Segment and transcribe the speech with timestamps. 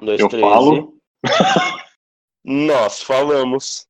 [0.00, 0.44] Um, dois, Eu três.
[0.44, 0.98] falo.
[1.24, 1.28] e-
[2.66, 3.86] Nós falamos.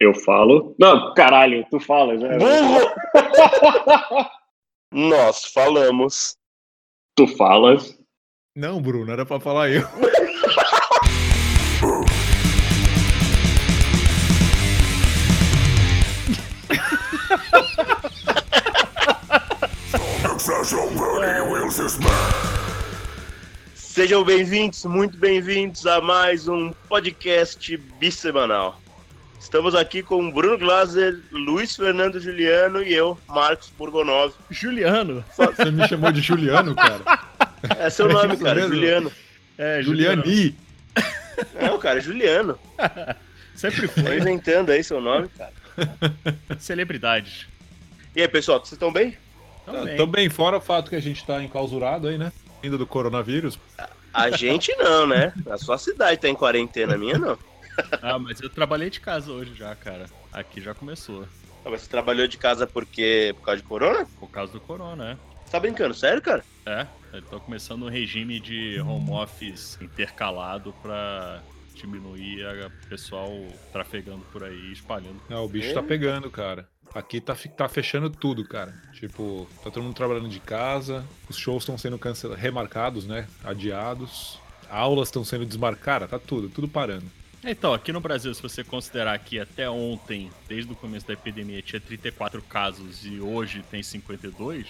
[0.00, 0.74] Eu falo.
[0.78, 2.28] Não, caralho, tu fala já.
[2.36, 2.90] Burro!
[4.92, 6.36] Nós falamos.
[7.16, 7.96] Tu falas.
[8.56, 9.86] Não, Bruno, era pra falar eu.
[23.92, 28.80] Sejam bem-vindos, muito bem-vindos a mais um podcast bissemanal.
[29.38, 34.32] Estamos aqui com Bruno Glaser, Luiz Fernando Juliano e eu, Marcos Burgonov.
[34.50, 35.22] Juliano.
[35.36, 37.20] Você me chamou de Juliano, cara.
[37.78, 38.74] É seu nome, Isso cara, mesmo?
[38.74, 39.12] Juliano.
[39.58, 40.22] É, Juliano.
[40.24, 40.56] Juliani.
[41.60, 42.58] Não, cara, Juliano.
[43.54, 44.16] Sempre foi.
[44.16, 45.52] inventando aí seu nome, cara.
[46.58, 47.46] Celebridades.
[48.16, 49.18] E aí, pessoal, vocês estão bem?
[49.66, 49.96] Também.
[49.98, 52.32] Também, fora o fato que a gente tá enclausurado aí, né?
[52.62, 53.58] Ainda do coronavírus.
[54.12, 55.32] A gente não, né?
[55.50, 57.38] A sua cidade tá em quarentena, a minha não.
[58.02, 60.06] Ah, mas eu trabalhei de casa hoje já, cara.
[60.32, 61.26] Aqui já começou.
[61.64, 64.06] Ah, mas Você trabalhou de casa porque por causa de corona?
[64.20, 65.18] Por causa do corona, né?
[65.44, 66.44] Você tá brincando, sério, cara?
[66.66, 71.40] É, eu tô começando um regime de home office intercalado pra
[71.74, 73.30] diminuir a pessoal
[73.72, 75.20] trafegando por aí, espalhando.
[75.28, 75.74] Não, o bicho É?
[75.74, 76.68] tá pegando, cara.
[76.94, 78.74] Aqui tá, tá fechando tudo, cara.
[79.02, 83.26] Tipo, tá todo mundo trabalhando de casa, os shows estão sendo cancelados, remarcados, né?
[83.42, 84.38] Adiados.
[84.70, 87.06] Aulas estão sendo desmarcadas, tá tudo, tudo parando.
[87.42, 91.60] Então, aqui no Brasil, se você considerar que até ontem, desde o começo da epidemia,
[91.60, 94.68] tinha 34 casos e hoje tem 52,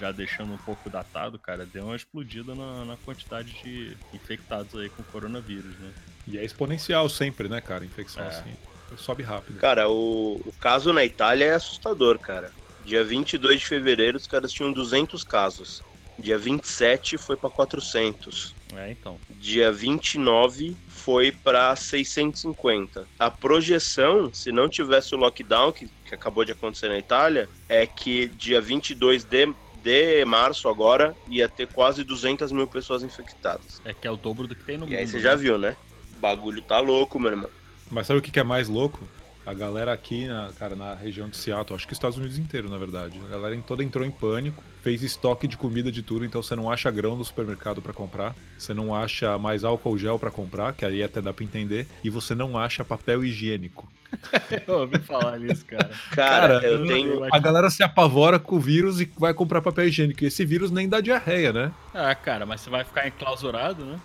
[0.00, 4.88] já deixando um pouco datado, cara, deu uma explodida na, na quantidade de infectados aí
[4.88, 5.92] com coronavírus, né?
[6.26, 7.84] E é exponencial sempre, né, cara?
[7.84, 8.28] Infecção É.
[8.28, 8.54] assim.
[8.96, 9.58] Sobe rápido.
[9.58, 12.50] Cara, o, o caso na Itália é assustador, cara.
[12.86, 15.82] Dia 22 de fevereiro, os caras tinham 200 casos.
[16.18, 18.54] Dia 27 foi pra 400.
[18.74, 19.18] É, então.
[19.28, 23.06] Dia 29 foi pra 650.
[23.18, 27.86] A projeção, se não tivesse o lockdown, que, que acabou de acontecer na Itália, é
[27.86, 29.52] que dia 22 de,
[29.82, 33.82] de março agora ia ter quase 200 mil pessoas infectadas.
[33.84, 34.98] É que é o dobro do que tem no E mundo.
[35.00, 35.22] aí você né?
[35.22, 35.76] já viu, né?
[36.16, 37.50] O bagulho tá louco, meu irmão.
[37.90, 39.06] Mas sabe o que que é mais louco?
[39.46, 42.68] A galera aqui, na, cara, na região de Seattle, acho que os Estados Unidos inteiro,
[42.68, 43.20] na verdade.
[43.26, 46.68] A galera toda entrou em pânico, fez estoque de comida de tudo, então você não
[46.70, 50.84] acha grão no supermercado pra comprar, você não acha mais álcool gel pra comprar, que
[50.84, 53.88] aí até dá pra entender, e você não acha papel higiênico.
[54.66, 55.90] Eu ouvi falar nisso, cara.
[56.10, 57.24] Cara, Cara, eu eu- tenho.
[57.32, 60.70] A galera se apavora com o vírus e vai comprar papel higiênico, e esse vírus
[60.72, 61.72] nem dá diarreia, né?
[61.94, 63.98] Ah, cara, mas você vai ficar enclausurado, né?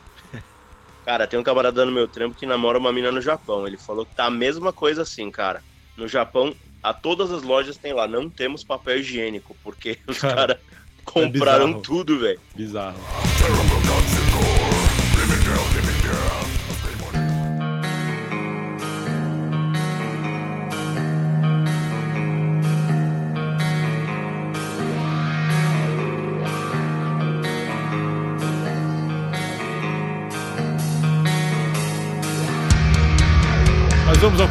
[1.06, 3.66] Cara, tem um camarada no meu trampo que namora uma mina no Japão.
[3.68, 5.64] Ele falou que tá a mesma coisa assim, cara.
[5.98, 10.36] No Japão, a todas as lojas tem lá, não temos papel higiênico, porque os Cara,
[10.36, 10.58] caras
[11.04, 11.82] compraram bizarro.
[11.82, 12.40] tudo, velho.
[12.56, 12.98] Bizarro.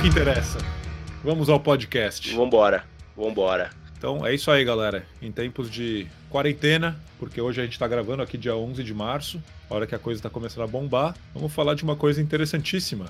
[0.00, 0.59] Que interessa.
[1.22, 2.34] Vamos ao podcast.
[2.34, 2.84] Vambora,
[3.15, 3.69] vambora.
[3.99, 5.05] Então é isso aí, galera.
[5.21, 9.43] Em tempos de quarentena, porque hoje a gente tá gravando aqui dia 11 de março,
[9.69, 13.06] hora que a coisa tá começando a bombar, vamos falar de uma coisa interessantíssima.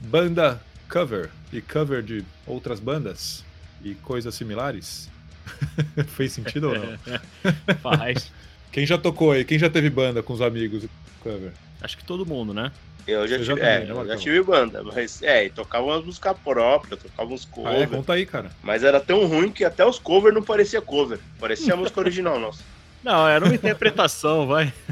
[0.00, 0.58] Banda
[0.88, 3.44] cover e cover de outras bandas
[3.84, 5.10] e coisas similares.
[6.08, 6.98] Fez sentido ou não?
[7.82, 8.32] Faz.
[8.74, 9.44] Quem já tocou aí?
[9.44, 10.84] Quem já teve banda com os amigos?
[11.20, 11.52] Cover.
[11.80, 12.72] Acho que todo mundo, né?
[13.06, 15.50] Eu já Você já tive, também, é, né, eu já tive banda, mas é, e
[15.50, 17.54] tocava umas músicas próprias, tocava uns Ah, é?
[17.54, 17.90] covers.
[17.90, 18.50] Conta aí, cara.
[18.64, 21.20] Mas era tão ruim que até os covers não parecia cover.
[21.38, 22.64] Parecia a música original, nossa.
[23.04, 24.72] Não, era uma interpretação, vai.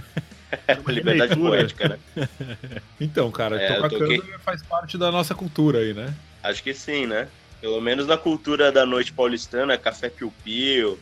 [0.68, 1.98] É uma liberdade poética, né?
[3.00, 6.14] Então, cara, É, tocar toquei- cover faz parte da nossa cultura aí, né?
[6.42, 7.26] Acho que sim, né?
[7.60, 11.00] Pelo menos na cultura da noite paulistana, Café Piu Piu,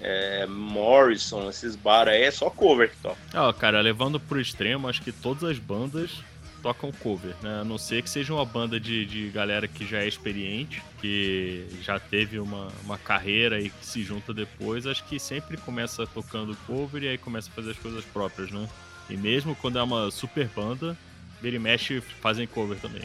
[0.00, 3.18] é, Morrison, esses bar aí, é só cover que toca.
[3.34, 6.22] Ó, cara, levando pro extremo, acho que todas as bandas
[6.62, 7.60] tocam cover, né?
[7.60, 11.66] A não ser que seja uma banda de, de galera que já é experiente, que
[11.82, 16.56] já teve uma, uma carreira e que se junta depois, acho que sempre começa tocando
[16.66, 18.68] cover e aí começa a fazer as coisas próprias, né?
[19.08, 20.96] E mesmo quando é uma super banda,
[21.40, 23.02] vira e fazem cover também.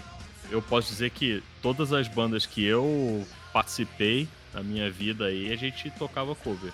[0.51, 5.55] Eu posso dizer que todas as bandas que eu participei na minha vida aí, a
[5.55, 6.71] gente tocava cover.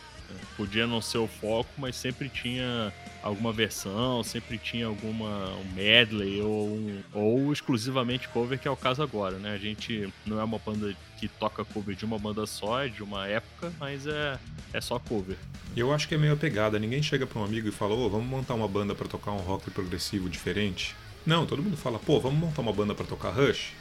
[0.57, 2.92] Podia não ser o foco, mas sempre tinha
[3.24, 8.75] alguma versão, sempre tinha alguma um medley ou, um- ou exclusivamente cover, que é o
[8.75, 9.54] caso agora, né?
[9.54, 13.04] A gente não é uma banda que toca cover de uma banda só, é de
[13.04, 14.39] uma época, mas é,
[14.74, 15.38] é só cover.
[15.78, 16.80] Eu acho que é meio a pegada.
[16.80, 19.38] Ninguém chega pra um amigo e fala, ô, vamos montar uma banda pra tocar um
[19.38, 20.95] rock progressivo diferente.
[21.25, 23.74] Não, todo mundo fala, pô, vamos montar uma banda pra tocar Rush?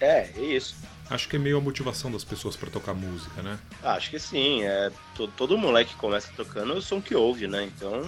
[0.00, 0.76] É, é isso.
[1.08, 3.58] Acho que é meio a motivação das pessoas pra tocar música, né?
[3.82, 4.62] Acho que sim.
[4.62, 7.64] É, todo, todo moleque que começa tocando é o som que ouve, né?
[7.64, 8.02] Então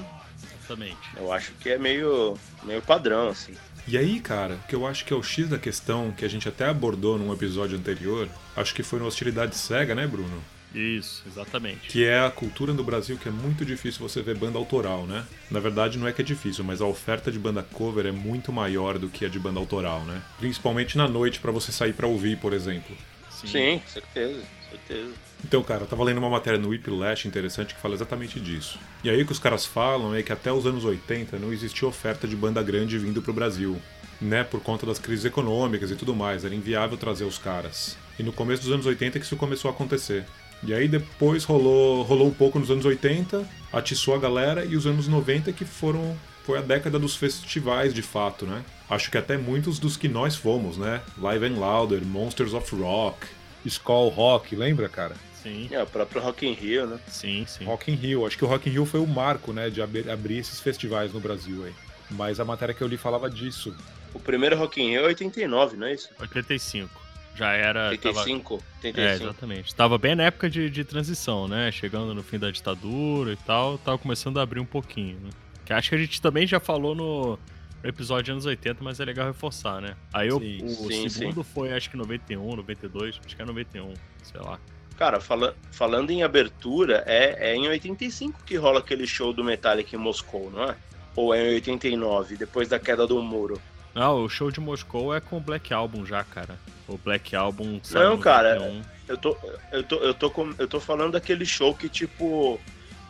[0.59, 1.11] Exatamente.
[1.17, 3.55] eu acho que é meio, meio padrão, assim.
[3.87, 6.29] E aí, cara, o que eu acho que é o X da questão, que a
[6.29, 10.41] gente até abordou num episódio anterior, acho que foi no Hostilidade Cega, né, Bruno?
[10.75, 11.89] Isso, exatamente.
[11.89, 15.25] Que é a cultura no Brasil que é muito difícil você ver banda autoral, né?
[15.51, 18.53] Na verdade, não é que é difícil, mas a oferta de banda cover é muito
[18.53, 20.23] maior do que a de banda autoral, né?
[20.39, 22.97] Principalmente na noite pra você sair pra ouvir, por exemplo.
[23.31, 24.41] Sim, certeza,
[24.71, 25.13] certeza.
[25.45, 28.79] Então, cara, eu tava lendo uma matéria no Whiplash interessante que fala exatamente disso.
[29.03, 31.89] E aí o que os caras falam é que até os anos 80 não existia
[31.89, 33.77] oferta de banda grande vindo pro Brasil,
[34.21, 34.45] né?
[34.45, 37.99] Por conta das crises econômicas e tudo mais, era inviável trazer os caras.
[38.19, 40.25] E no começo dos anos 80 que isso começou a acontecer.
[40.64, 44.87] E aí depois rolou, rolou um pouco nos anos 80, atiçou a galera e os
[44.87, 48.64] anos 90 que foram foi a década dos festivais de fato, né?
[48.91, 51.00] Acho que até muitos dos que nós fomos, né?
[51.19, 53.26] Live and Louder, Monsters of Rock,
[53.64, 55.14] Skull Rock, lembra, cara?
[55.43, 57.00] Sim, É, o próprio Rock in Rio, né?
[57.09, 57.64] sim, sim.
[57.64, 58.25] Rock in Rio.
[58.26, 61.12] Acho que o Rock in Rio foi o marco, né, de abrir, abrir esses festivais
[61.12, 61.73] no Brasil aí.
[62.11, 63.75] Mas a matéria que eu li falava disso.
[64.14, 66.11] O primeiro Rock in Rio é 89, não é isso?
[66.20, 67.01] 85.
[67.34, 67.96] Já era.
[67.96, 68.55] tava- 85?
[68.55, 69.23] É, 85.
[69.25, 69.75] exatamente.
[69.75, 71.70] Tava bem na época de, de transição, né?
[71.73, 75.31] Chegando no fim da ditadura e tal, tava começando a abrir um pouquinho, né?
[75.64, 77.38] Que acho que a gente também já falou no
[77.84, 79.96] episódio de anos 80, mas é legal reforçar, né?
[80.12, 83.94] Aí o, Sim, o sim, segundo foi acho que 91, 92, acho que é 91,
[84.23, 84.58] sei lá.
[84.99, 89.96] Cara, fala- falando em abertura, é, é em 85 que rola aquele show do Metallica
[89.96, 90.76] em Moscou, não é?
[91.17, 93.61] Ou é em 89, depois da queda do muro?
[93.94, 96.59] Não, o show de Moscou é com o Black Album já, cara.
[96.89, 98.83] O Black Album saiu Não, cara, 91.
[99.09, 99.37] Eu tô,
[99.73, 102.59] eu tô, eu tô, com- eu tô falando daquele show que, tipo,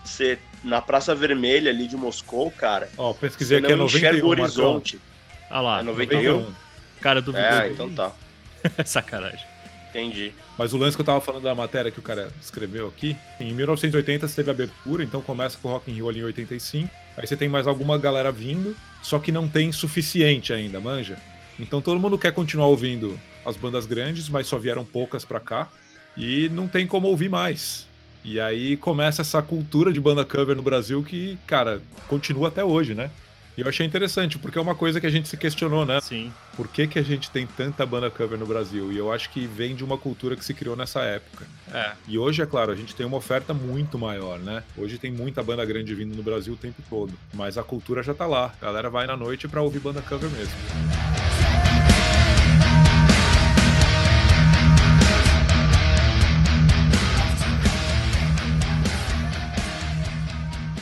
[0.04, 3.98] você na Praça Vermelha ali de Moscou, cara, Ó, pesquisei você aqui, é não 91,
[3.98, 4.44] enxerga o Marcão.
[4.44, 5.00] horizonte.
[5.50, 6.22] Ah lá, É 91?
[6.40, 6.54] 91.
[7.00, 8.12] cara do É, então tá.
[8.84, 9.44] Sacanagem.
[9.90, 10.32] Entendi.
[10.56, 13.52] Mas o lance que eu tava falando da matéria que o cara escreveu aqui, em
[13.52, 16.88] 1980 você teve abertura, então começa com o Rock in Rio ali em 85.
[17.16, 21.16] Aí você tem mais alguma galera vindo, só que não tem suficiente ainda, manja?
[21.58, 25.68] Então todo mundo quer continuar ouvindo as bandas grandes, mas só vieram poucas pra cá
[26.16, 27.86] e não tem como ouvir mais.
[28.24, 32.94] E aí começa essa cultura de banda cover no Brasil que, cara, continua até hoje,
[32.94, 33.10] né?
[33.56, 36.00] E eu achei interessante, porque é uma coisa que a gente se questionou, né?
[36.00, 36.32] Sim.
[36.56, 38.90] por que, que a gente tem tanta banda cover no Brasil?
[38.90, 41.46] E eu acho que vem de uma cultura que se criou nessa época.
[41.72, 41.92] É.
[42.08, 44.62] E hoje, é claro, a gente tem uma oferta muito maior, né?
[44.76, 47.12] Hoje tem muita banda grande vindo no Brasil o tempo todo.
[47.34, 48.54] Mas a cultura já tá lá.
[48.60, 50.54] A galera vai na noite pra ouvir banda cover mesmo.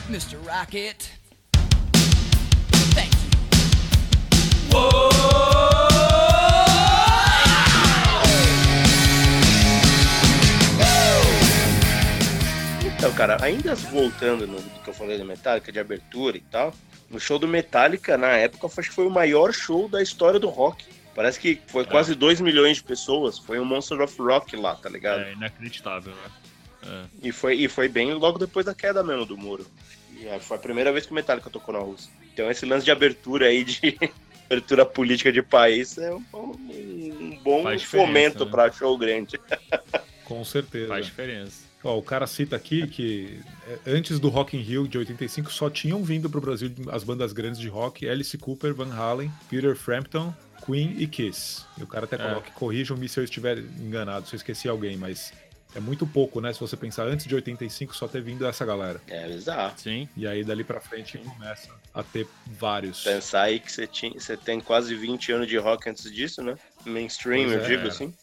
[0.09, 0.37] Mr.
[0.45, 1.20] Rocket.
[13.01, 16.71] Então, cara, ainda voltando no que eu falei do Metallica, de abertura e tal,
[17.09, 20.47] no show do Metallica, na época, acho que foi o maior show da história do
[20.49, 20.85] rock.
[21.15, 23.39] Parece que foi quase 2 milhões de pessoas.
[23.39, 25.21] Foi um Monster of Rock lá, tá ligado?
[25.23, 26.31] É inacreditável, né?
[26.83, 27.27] É.
[27.27, 29.65] E, foi, e foi bem logo depois da queda mesmo do muro.
[30.17, 32.11] E aí foi a primeira vez que o Metallica tocou na Rússia.
[32.31, 33.97] Então esse lance de abertura aí, de
[34.51, 38.51] abertura política de país, é um, um bom Faz fomento né?
[38.51, 39.39] pra show grande.
[40.25, 40.87] Com certeza.
[40.89, 41.71] Faz diferença.
[41.83, 45.69] Ó, o cara cita aqui que é, antes do Rock in Rio de 85 só
[45.69, 50.33] tinham vindo pro Brasil as bandas grandes de rock, Alice Cooper, Van Halen, Peter Frampton,
[50.65, 51.63] Queen e Kiss.
[51.77, 52.19] E o cara até É.
[52.19, 55.33] coloca, corrijam-me se eu estiver enganado, se eu esqueci alguém, mas
[55.75, 56.51] é muito pouco, né?
[56.53, 59.01] Se você pensar antes de 85 só ter vindo essa galera.
[59.07, 59.73] É bizarro.
[59.77, 60.07] Sim.
[60.17, 63.03] E aí dali pra frente começa a ter vários.
[63.03, 66.55] Pensar aí que você, tinha, você tem quase 20 anos de rock antes disso, né?
[66.85, 67.67] Mainstream, Pois eu é.
[67.67, 68.13] digo assim.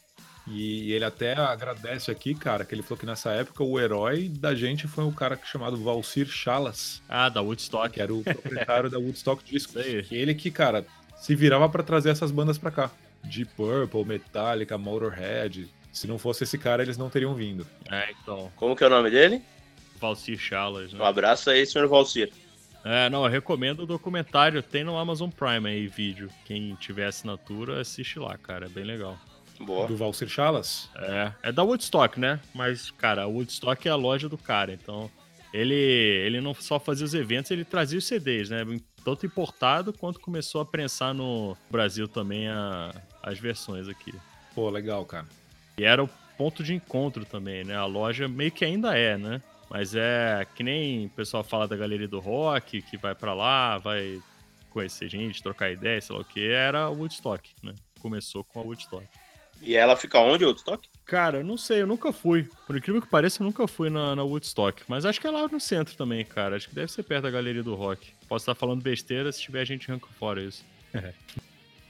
[0.51, 4.55] E ele até agradece aqui, cara, que ele falou que nessa época o herói da
[4.55, 7.89] gente foi um cara chamado Valcir Chalas, Ah, da Woodstock.
[7.93, 9.75] que era o proprietário da Woodstock Discos.
[9.75, 10.03] Isso aí.
[10.03, 10.83] Que ele que, cara,
[11.17, 12.89] se virava pra trazer essas bandas pra cá.
[13.23, 15.67] Deep Purple, Metallica, Motorhead.
[15.91, 17.65] Se não fosse esse cara, eles não teriam vindo.
[17.91, 18.51] É, então.
[18.55, 19.41] Como que é o nome dele?
[19.99, 20.99] Valcir Chalas, né?
[21.01, 22.31] Um abraço aí, senhor Valcir.
[22.85, 24.63] É, não, eu recomendo o documentário.
[24.63, 26.29] Tem no Amazon Prime aí vídeo.
[26.45, 28.67] Quem tiver assinatura, assiste lá, cara.
[28.67, 29.17] É bem legal.
[29.59, 29.85] Boa.
[29.87, 30.89] Do Valcir Chalas.
[30.95, 32.39] É, é da Woodstock, né?
[32.53, 34.71] Mas, cara, a Woodstock é a loja do cara.
[34.71, 35.11] Então,
[35.53, 38.63] ele, ele não só fazia os eventos, ele trazia os CDs, né?
[39.03, 42.91] Tanto importado quanto começou a prensar no Brasil também a-
[43.21, 44.13] as versões aqui.
[44.55, 45.25] Pô, legal, cara.
[45.79, 47.73] E era o ponto de encontro também, né?
[47.73, 49.41] A loja meio que ainda é, né?
[49.69, 53.77] Mas é que nem o pessoal fala da galeria do rock, que vai pra lá,
[53.77, 54.21] vai
[54.69, 57.73] conhecer gente, trocar ideia, sei lá o que, era a Woodstock, né?
[58.01, 59.07] Começou com a Woodstock.
[59.61, 60.85] E ela fica onde, Woodstock?
[61.05, 62.49] Cara, eu não sei, eu nunca fui.
[62.67, 64.83] Por incrível que pareça, eu nunca fui na, na Woodstock.
[64.85, 66.57] Mas acho que é lá no centro também, cara.
[66.57, 68.11] Acho que deve ser perto da Galeria do Rock.
[68.27, 70.65] Posso estar falando besteira, se tiver gente arranca fora isso.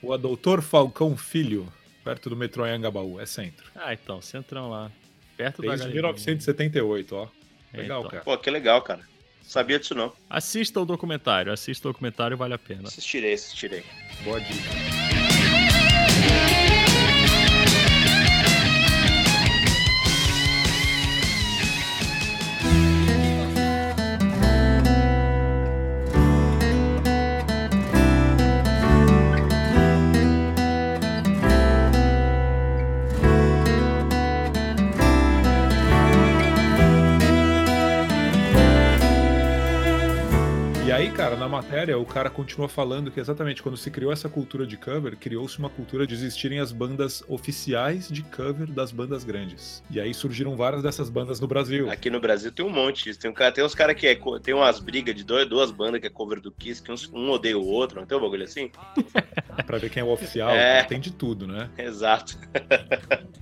[0.02, 1.68] O Doutor Falcão Filho,
[2.10, 3.66] perto do metrô Anhangabaú, é centro.
[3.76, 4.92] Ah, então, centrão lá.
[5.38, 6.02] Perto da Desde Galeria.
[6.02, 7.28] 1978, ó.
[7.74, 8.12] Legal, Então.
[8.12, 8.24] cara.
[8.24, 9.02] Pô, que legal, cara.
[9.44, 10.14] Sabia disso não.
[10.30, 12.88] Assista o documentário, assista o documentário, vale a pena.
[12.88, 13.84] Assistirei, assistirei.
[14.24, 14.70] Boa dica.
[41.50, 45.58] Matéria, o cara continua falando que exatamente quando se criou essa cultura de cover, criou-se
[45.60, 49.84] uma cultura de existirem as bandas oficiais de cover das bandas grandes.
[49.92, 51.90] E aí surgiram várias dessas bandas no Brasil.
[51.92, 53.20] Aqui no Brasil tem um monte disso.
[53.20, 54.18] Tem, um cara, tem uns caras que é.
[54.42, 57.30] Tem umas brigas de dois, duas bandas que é cover do Kiss, que uns- um
[57.32, 58.72] odeia o outro, não tem um bagulho assim?
[59.66, 60.84] Pra ver quem é o oficial, É.
[60.84, 61.70] tem de tudo, né?
[61.78, 62.38] Exato.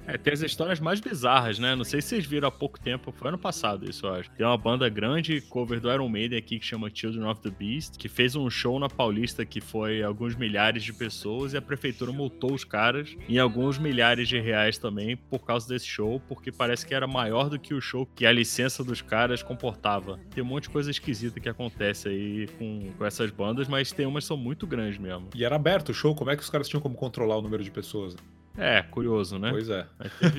[0.06, 1.76] É, tem as histórias mais bizarras, né?
[1.76, 4.30] Não sei se vocês viram há pouco tempo, foi ano passado isso, eu acho.
[4.32, 7.98] Tem uma banda grande, cover do Iron Maiden aqui, que chama Children of the Beast,
[7.98, 12.12] que fez um show na Paulista que foi alguns milhares de pessoas e a prefeitura
[12.12, 16.86] multou os caras em alguns milhares de reais também por causa desse show, porque parece
[16.86, 20.20] que era maior do que o show que a licença dos caras comportava.
[20.34, 24.06] Tem um monte de coisa esquisita que acontece aí com, com essas bandas, mas tem
[24.06, 25.30] umas que são muito grandes mesmo.
[25.36, 27.64] E era aberto o show, como é que os caras tinham como controlar o número
[27.64, 28.16] de pessoas?
[28.58, 29.52] É, curioso, né?
[29.52, 29.86] Pois é.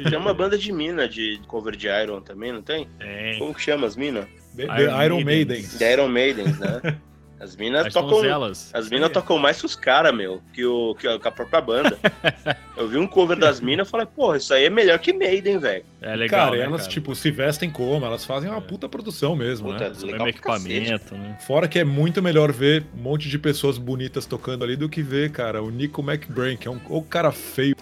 [0.08, 2.88] Tem uma banda de mina de cover de Iron também, não tem?
[2.98, 3.38] Tem.
[3.38, 4.26] Como que chama as minas?
[4.56, 5.24] The, Iron The Iron Maiden.
[5.24, 5.78] Maidens.
[5.78, 6.80] The Iron Maidens, né?
[7.40, 8.10] As minas As tocam.
[8.10, 8.70] donzelas.
[8.74, 11.96] As minas tocam mais que os caras, meu, que, o, que a, própria banda.
[12.76, 15.58] Eu vi um cover das minas e falei, porra, isso aí é melhor que Maiden,
[15.58, 15.84] velho.
[16.00, 16.92] É legal, cara, né, elas, cara?
[16.92, 18.04] tipo, se vestem como?
[18.04, 18.60] Elas fazem uma É.
[18.60, 19.96] puta produção mesmo, Puta, né?
[20.02, 21.36] Legal é equipamento, né?
[21.46, 25.02] Fora que é muito melhor ver um monte de pessoas bonitas tocando ali do que
[25.02, 27.76] ver, cara, o Nico McBrain, que é um o cara feio.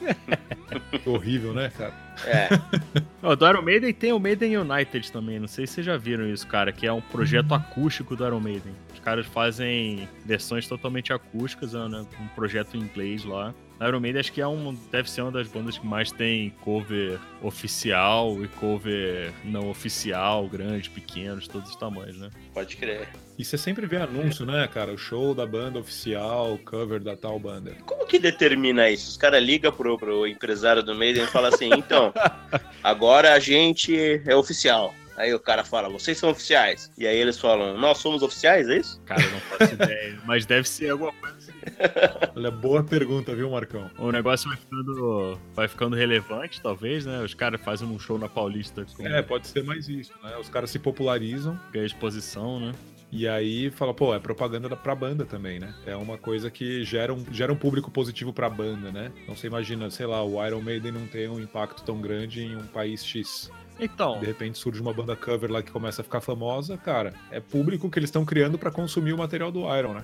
[1.04, 1.92] Horrível, né, cara?
[2.24, 2.48] É.
[3.22, 6.26] Ó, do Iron Maiden tem o Maiden United também, não sei se vocês já viram
[6.26, 8.72] isso, cara, que é um projeto acústico do Iron Maiden.
[9.06, 13.54] Os caras fazem versões totalmente acústicas, é né, um projeto em inglês lá.
[13.78, 16.50] A Iron Maiden acho que é um, deve ser uma das bandas que mais tem
[16.62, 22.30] cover oficial e cover não oficial, grande, pequenos, todos os tamanhos, né?
[22.52, 23.08] Pode crer.
[23.38, 24.92] E você sempre vê anúncio, né, cara?
[24.92, 27.76] O show da banda oficial, cover da tal banda.
[27.86, 29.10] Como que determina isso?
[29.10, 32.12] Os caras ligam pro, pro empresário do Maiden e falam assim, então,
[32.82, 34.92] agora a gente é oficial.
[35.16, 36.90] Aí o cara fala, vocês são oficiais.
[36.98, 39.00] E aí eles falam, nós somos oficiais, é isso?
[39.06, 41.52] Cara, eu não faço ideia, mas deve ser alguma coisa assim.
[42.36, 43.90] Olha, boa pergunta, viu, Marcão?
[43.98, 47.20] O negócio vai ficando, vai ficando relevante, talvez, né?
[47.22, 50.36] Os caras fazem um show na Paulista com É, pode ser mais isso, né?
[50.38, 52.72] Os caras se popularizam ganha exposição, né?
[53.12, 55.72] e aí fala, pô, é propaganda da- pra banda também, né?
[55.86, 59.12] É uma coisa que gera um, gera um público positivo pra banda, né?
[59.22, 62.56] Então você imagina, sei lá, o Iron Maiden não tem um impacto tão grande em
[62.56, 63.50] um país X.
[63.78, 67.12] Então, De repente surge uma banda cover lá que começa a ficar famosa, cara.
[67.30, 70.02] É público que eles estão criando pra consumir o material do Iron, né?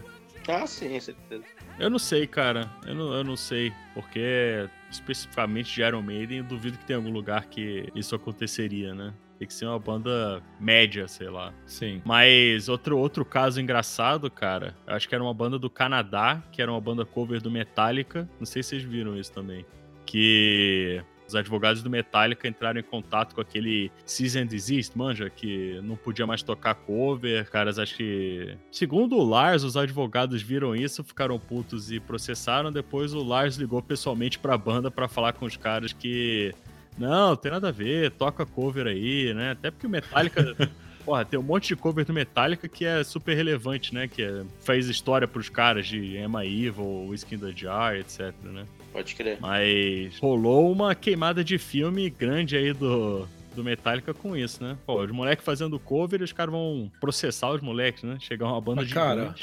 [0.48, 1.44] Ah, sim, certeza.
[1.78, 2.68] eu não sei, cara.
[2.84, 3.72] Eu não, eu não sei.
[3.94, 9.14] Porque, especificamente de Iron Maiden, eu duvido que tenha algum lugar que isso aconteceria, né?
[9.38, 11.52] Tem que ser uma banda média, sei lá.
[11.66, 12.02] Sim.
[12.04, 16.60] Mas outro, outro caso engraçado, cara, eu acho que era uma banda do Canadá, que
[16.60, 18.28] era uma banda cover do Metallica.
[18.38, 19.64] Não sei se vocês viram isso também.
[20.06, 21.02] Que
[21.32, 25.96] os advogados do Metallica entraram em contato com aquele Cease and Desist, manja, que não
[25.96, 27.48] podia mais tocar cover.
[27.50, 28.56] Caras, acho que.
[28.70, 32.70] Segundo o Lars, os advogados viram isso, ficaram putos e processaram.
[32.70, 36.54] Depois o Lars ligou pessoalmente pra banda pra falar com os caras que.
[36.98, 39.52] Não, tem nada a ver, toca cover aí, né?
[39.52, 40.54] Até porque o Metallica.
[41.04, 44.06] Porra, tem um monte de cover do Metallica que é super relevante, né?
[44.06, 48.64] Que é- faz história pros caras de Emma Evil, Whiskey in the Jar, etc, né?
[48.92, 49.38] Pode crer.
[49.40, 54.76] Mas rolou uma queimada de filme grande aí do, do Metallica com isso, né?
[54.86, 58.16] Pô, os moleques fazendo cover e os caras vão processar os moleques, né?
[58.20, 59.34] Chegar uma banda Mas, de cara,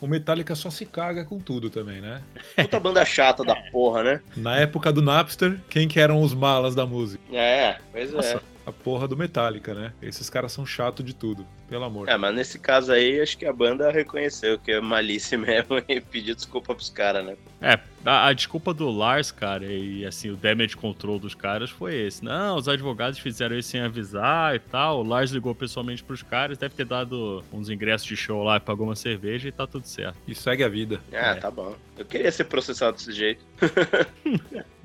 [0.00, 2.22] O Metallica só se caga com tudo também, né?
[2.56, 4.20] Puta banda chata da porra, né?
[4.36, 7.22] Na época do Napster, quem que eram os malas da música?
[7.34, 8.16] É, pois é.
[8.16, 8.42] Nossa.
[8.66, 9.92] A porra do Metallica, né?
[10.02, 12.08] Esses caras são chato de tudo, pelo amor.
[12.08, 16.00] É, mas nesse caso aí, acho que a banda reconheceu que é malícia mesmo e
[16.00, 17.36] pediu desculpa pros caras, né?
[17.60, 21.94] É, a, a desculpa do Lars, cara, e assim, o damage control dos caras foi
[21.96, 22.24] esse.
[22.24, 25.00] Não, os advogados fizeram isso sem avisar e tal.
[25.00, 28.86] O Lars ligou pessoalmente pros caras, deve ter dado uns ingressos de show lá, pagou
[28.86, 30.16] uma cerveja e tá tudo certo.
[30.26, 31.00] E segue a vida.
[31.12, 31.34] Ah, É.
[31.34, 31.74] tá bom.
[31.98, 33.44] Eu queria ser processado desse jeito.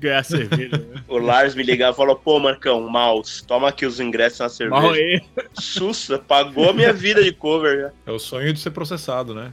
[0.00, 1.02] Ganhar cerveja, né?
[1.06, 4.80] O Lars me ligava e falou: pô, Marcão, mouse, toma aqui os ingressos na cerveja.
[4.82, 5.22] Mal aí.
[5.54, 7.90] Sussa, pagou minha vida de cover já.
[8.06, 9.52] É o sonho de ser processado, né?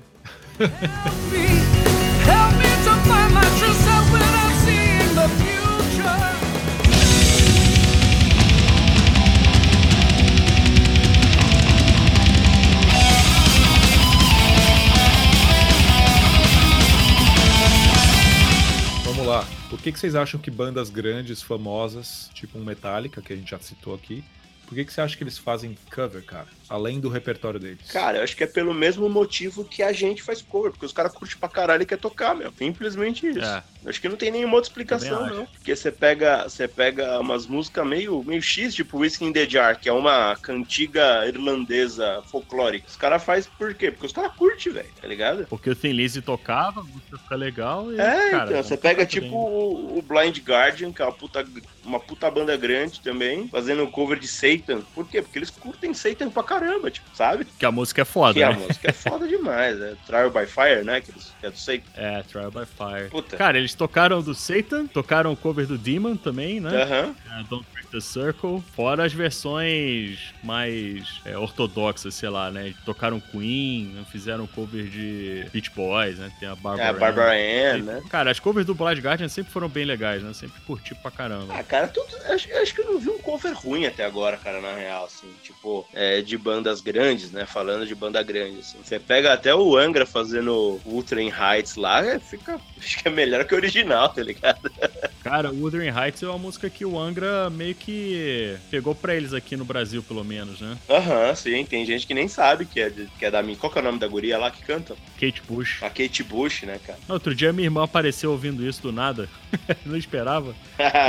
[19.05, 19.47] Vamos lá.
[19.69, 23.51] Por que, que vocês acham que bandas grandes, famosas, tipo um Metallica, que a gente
[23.51, 24.23] já citou aqui,
[24.71, 26.47] por que, que você acha que eles fazem cover, cara?
[26.71, 27.91] Além do repertório deles?
[27.91, 30.93] Cara, eu acho que é pelo mesmo motivo que a gente faz cover, porque os
[30.93, 32.49] caras curtem pra caralho e quer tocar, meu.
[32.57, 33.41] Simplesmente isso.
[33.41, 33.61] É.
[33.85, 35.45] Acho que não tem nenhuma outra explicação, não.
[35.47, 39.77] Porque você pega, você pega umas músicas meio, meio X, tipo Whiskey in the Jar,
[39.77, 42.87] que é uma cantiga irlandesa folclórica.
[42.87, 43.91] Os caras fazem por quê?
[43.91, 45.47] Porque os caras curtem, velho, tá ligado?
[45.47, 49.05] Porque o Thin Lizzy tocava, a música fica legal e, É, cara, então, você pega
[49.05, 51.45] tipo o, Blind Guardian, que é uma puta,
[51.83, 54.81] uma puta banda grande também, fazendo um cover de Satan.
[54.93, 55.21] Por quê?
[55.21, 57.45] Porque eles curtem Satan pra caramba, tipo, sabe?
[57.57, 58.55] Que a música é foda, que a né?
[58.55, 61.01] música é foda demais, é Trial by Fire, né?
[61.01, 61.11] Que,
[61.43, 61.81] é do Satan.
[61.95, 63.09] É, Trial by Fire.
[63.09, 63.35] Puta.
[63.37, 66.83] Cara, eles tocaram do Satan, tocaram o cover do Demon também, né?
[66.83, 67.15] Aham.
[67.39, 68.61] É, Don't Break the Circle.
[68.75, 72.73] Fora as versões mais é, ortodoxas, sei lá, né?
[72.85, 74.05] Tocaram Queen, né?
[74.11, 76.31] fizeram cover de Beach Boys, né?
[76.39, 76.89] Tem a É, Barbara.
[76.89, 77.79] a Barbara Ann.
[77.79, 78.01] Ann, né?
[78.09, 80.33] Cara, as covers do Blind Guardian sempre foram bem legais, né?
[80.33, 81.53] Sempre curti pra caramba.
[81.57, 84.61] Ah, cara, tudo, acho, acho que eu não vi um cover ruim até agora, cara,
[84.61, 88.77] na real, assim, tipo, é, de bandas grandes, né, falando de banda grande, assim.
[88.83, 93.11] Você pega até o Angra fazendo Ultra in Heights lá, é, fica, acho que é
[93.11, 94.69] melhor que o original, tá ligado?
[95.23, 99.55] Cara, Wuthering Heights é uma música que o Angra meio que pegou pra eles aqui
[99.55, 100.75] no Brasil, pelo menos, né?
[100.89, 103.55] Aham, sim, tem gente que nem sabe que é, de- que é da minha.
[103.55, 104.95] Qual que é o nome da guria lá que canta?
[105.19, 105.77] Kate Bush.
[105.83, 106.97] A Kate Bush, né, cara?
[107.07, 109.29] Outro dia minha irmã apareceu ouvindo isso do nada.
[109.85, 110.55] Não esperava.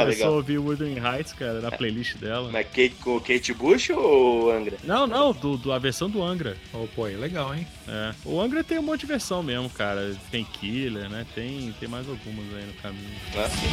[0.00, 2.50] Começou a Ah, ouvir Wuthering Heights, cara, na playlist dela.
[2.52, 4.76] Mas Kate, com Kate Bush ou Angra?
[4.85, 6.57] Não, não, do, do- a versão do Angra.
[6.73, 7.66] Oh, pô, é legal, hein?
[7.88, 8.12] É.
[8.25, 10.14] O Angra tem um monte de versão mesmo, cara.
[10.31, 11.27] Tem Killer, né?
[11.35, 13.11] Tem, tem mais algumas aí no caminho.
[13.37, 13.66] Ah, sim.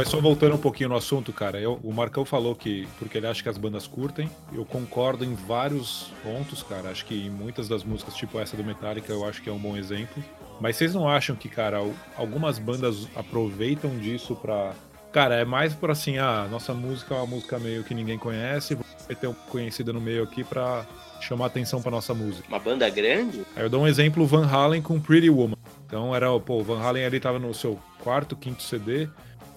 [0.00, 3.26] Mas só voltando um pouquinho no assunto, cara, eu- o Marcão falou que porque ele
[3.26, 6.88] acha que as bandas curtem, eu concordo em vários pontos, cara.
[6.88, 9.58] Acho que em muitas das músicas, tipo essa do Metallica, eu acho que é um
[9.58, 10.24] bom exemplo.
[10.58, 14.72] Mas vocês não acham que, cara, al- algumas bandas aproveitam disso pra.
[15.12, 18.74] Cara, é mais por assim, ah, nossa música é uma música meio que ninguém conhece,
[18.76, 18.84] vou
[19.20, 20.86] ter um conhecido no meio aqui pra
[21.20, 22.48] chamar atenção pra nossa música.
[22.48, 23.44] Uma banda grande?
[23.54, 25.56] Aí eu dou um exemplo, Van Halen com Pretty Woman.
[25.84, 29.06] Então era, pô, o Van Halen ali tava no seu quarto, quinto CD.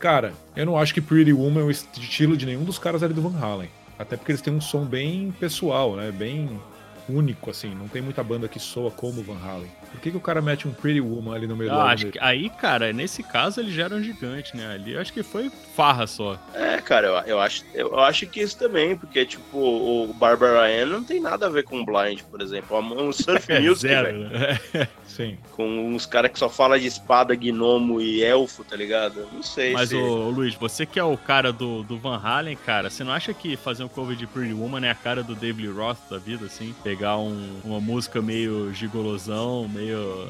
[0.03, 3.13] Cara, eu não acho que Pretty Woman é o estilo de nenhum dos caras ali
[3.13, 3.69] do Van Halen.
[3.97, 6.11] Até porque eles têm um som bem pessoal, né?
[6.11, 6.59] Bem
[7.07, 7.73] único, assim.
[7.73, 9.71] Não tem muita banda que soa como Van Halen.
[9.93, 11.93] Por que, que o cara mete um Pretty Woman ali no meio do Ah, álbum
[11.93, 12.11] acho dele?
[12.13, 14.73] que, aí, cara, nesse caso eles já eram gigantes, né?
[14.73, 16.37] Ali eu acho que foi farra só.
[16.53, 20.87] É, cara, eu, eu, acho, eu acho que isso também, porque, tipo, o Barbara Ann
[20.87, 22.75] não tem nada a ver com Blind, por exemplo.
[22.75, 24.59] É um surf É, music, zero, né?
[25.07, 25.37] Sim.
[25.51, 29.27] Com uns caras que só falam de espada, gnomo e elfo, tá ligado?
[29.31, 29.95] Não sei Mas, se...
[29.95, 33.11] ô, ô, Luiz, você que é o cara do, do Van Halen, cara, você não
[33.11, 36.17] acha que fazer um cover de Pretty Woman é a cara do David Roth da
[36.17, 36.73] vida, assim?
[36.83, 39.82] Pegar um- uma música meio gigolosão, meio...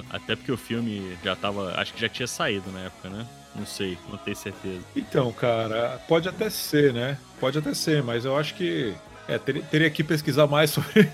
[0.09, 1.73] Até porque o filme já tava...
[1.79, 3.25] Acho que já tinha saído na época, né?
[3.55, 4.81] Não sei, não tenho certeza.
[4.95, 7.17] Então, cara, pode até ser, né?
[7.39, 8.93] Pode até ser, mas eu acho que.
[9.27, 11.07] É, ter- teria que pesquisar mais sobre.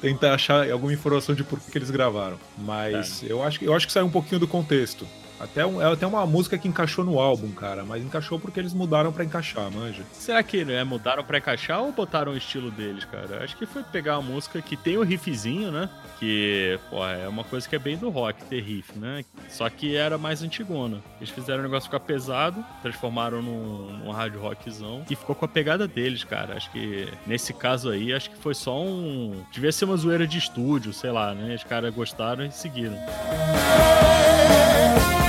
[0.00, 2.38] tentar achar alguma informação de por que eles gravaram.
[2.58, 5.06] Mas eu, acho, eu acho que saiu um pouquinho do contexto.
[5.42, 7.84] Até, um- é até uma música que encaixou no álbum, cara.
[7.84, 10.02] Mas encaixou porque eles mudaram pra encaixar, manja.
[10.12, 13.42] Será que né, mudaram pra encaixar ou botaram o estilo deles, cara?
[13.42, 15.90] Acho que foi pegar uma música que tem o riffzinho, né?
[16.20, 19.24] Que, pô, é uma coisa que é bem do rock, ter riff, né?
[19.48, 21.02] Só que era mais antigona.
[21.20, 25.48] Eles fizeram o negócio ficar pesado, transformaram num, num hard rockzão e ficou com a
[25.48, 26.56] pegada deles, cara.
[26.56, 29.42] Acho que nesse caso aí, acho que foi só um.
[29.50, 31.56] Devia ser uma zoeira de estúdio, sei lá, né?
[31.56, 32.96] Os caras gostaram e seguiram.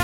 [0.00, 0.03] Oh,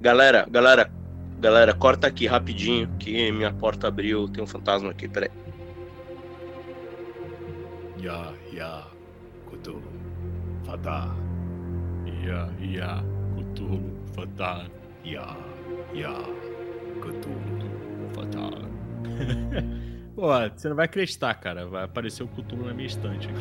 [0.00, 0.90] Galera, galera,
[1.38, 5.28] galera, corta aqui rapidinho que minha porta abriu, tem um fantasma aqui, peraí.
[7.98, 8.86] Ya, ya,
[9.50, 9.82] Cthulhu,
[10.64, 11.14] Fatah.
[12.24, 13.04] Ia, ia,
[13.36, 13.82] Cthulhu,
[14.14, 14.64] Fatal.
[15.04, 15.36] Ya,
[15.92, 16.14] ya,
[17.02, 17.70] Cthulhu.
[18.14, 18.64] Fatal.
[20.20, 21.64] Pô, você não vai acreditar, cara.
[21.64, 23.26] Vai aparecer o Cthulhu na minha estante.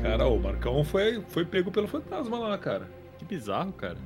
[0.00, 2.88] Cara, o Marcão foi, foi pego pelo fantasma lá, cara.
[3.18, 3.96] Que bizarro, cara.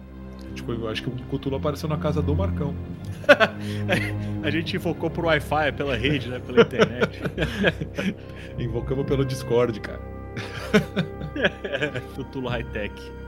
[0.54, 2.74] Tipo, eu acho que o Cthulhu apareceu na casa do Marcão.
[4.42, 6.40] A gente invocou por Wi-Fi, pela rede, né?
[6.40, 7.20] Pela internet.
[8.58, 10.00] Invocamos pelo Discord, cara.
[12.16, 12.94] Cthulhu high-tech.
[12.94, 13.27] Então,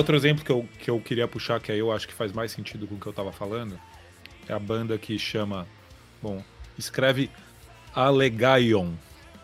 [0.00, 2.50] outro exemplo que eu, que eu queria puxar, que aí eu acho que faz mais
[2.50, 3.78] sentido com o que eu tava falando,
[4.48, 5.66] é a banda que chama.
[6.22, 6.42] Bom,
[6.78, 7.30] escreve
[7.94, 8.92] Alegaion,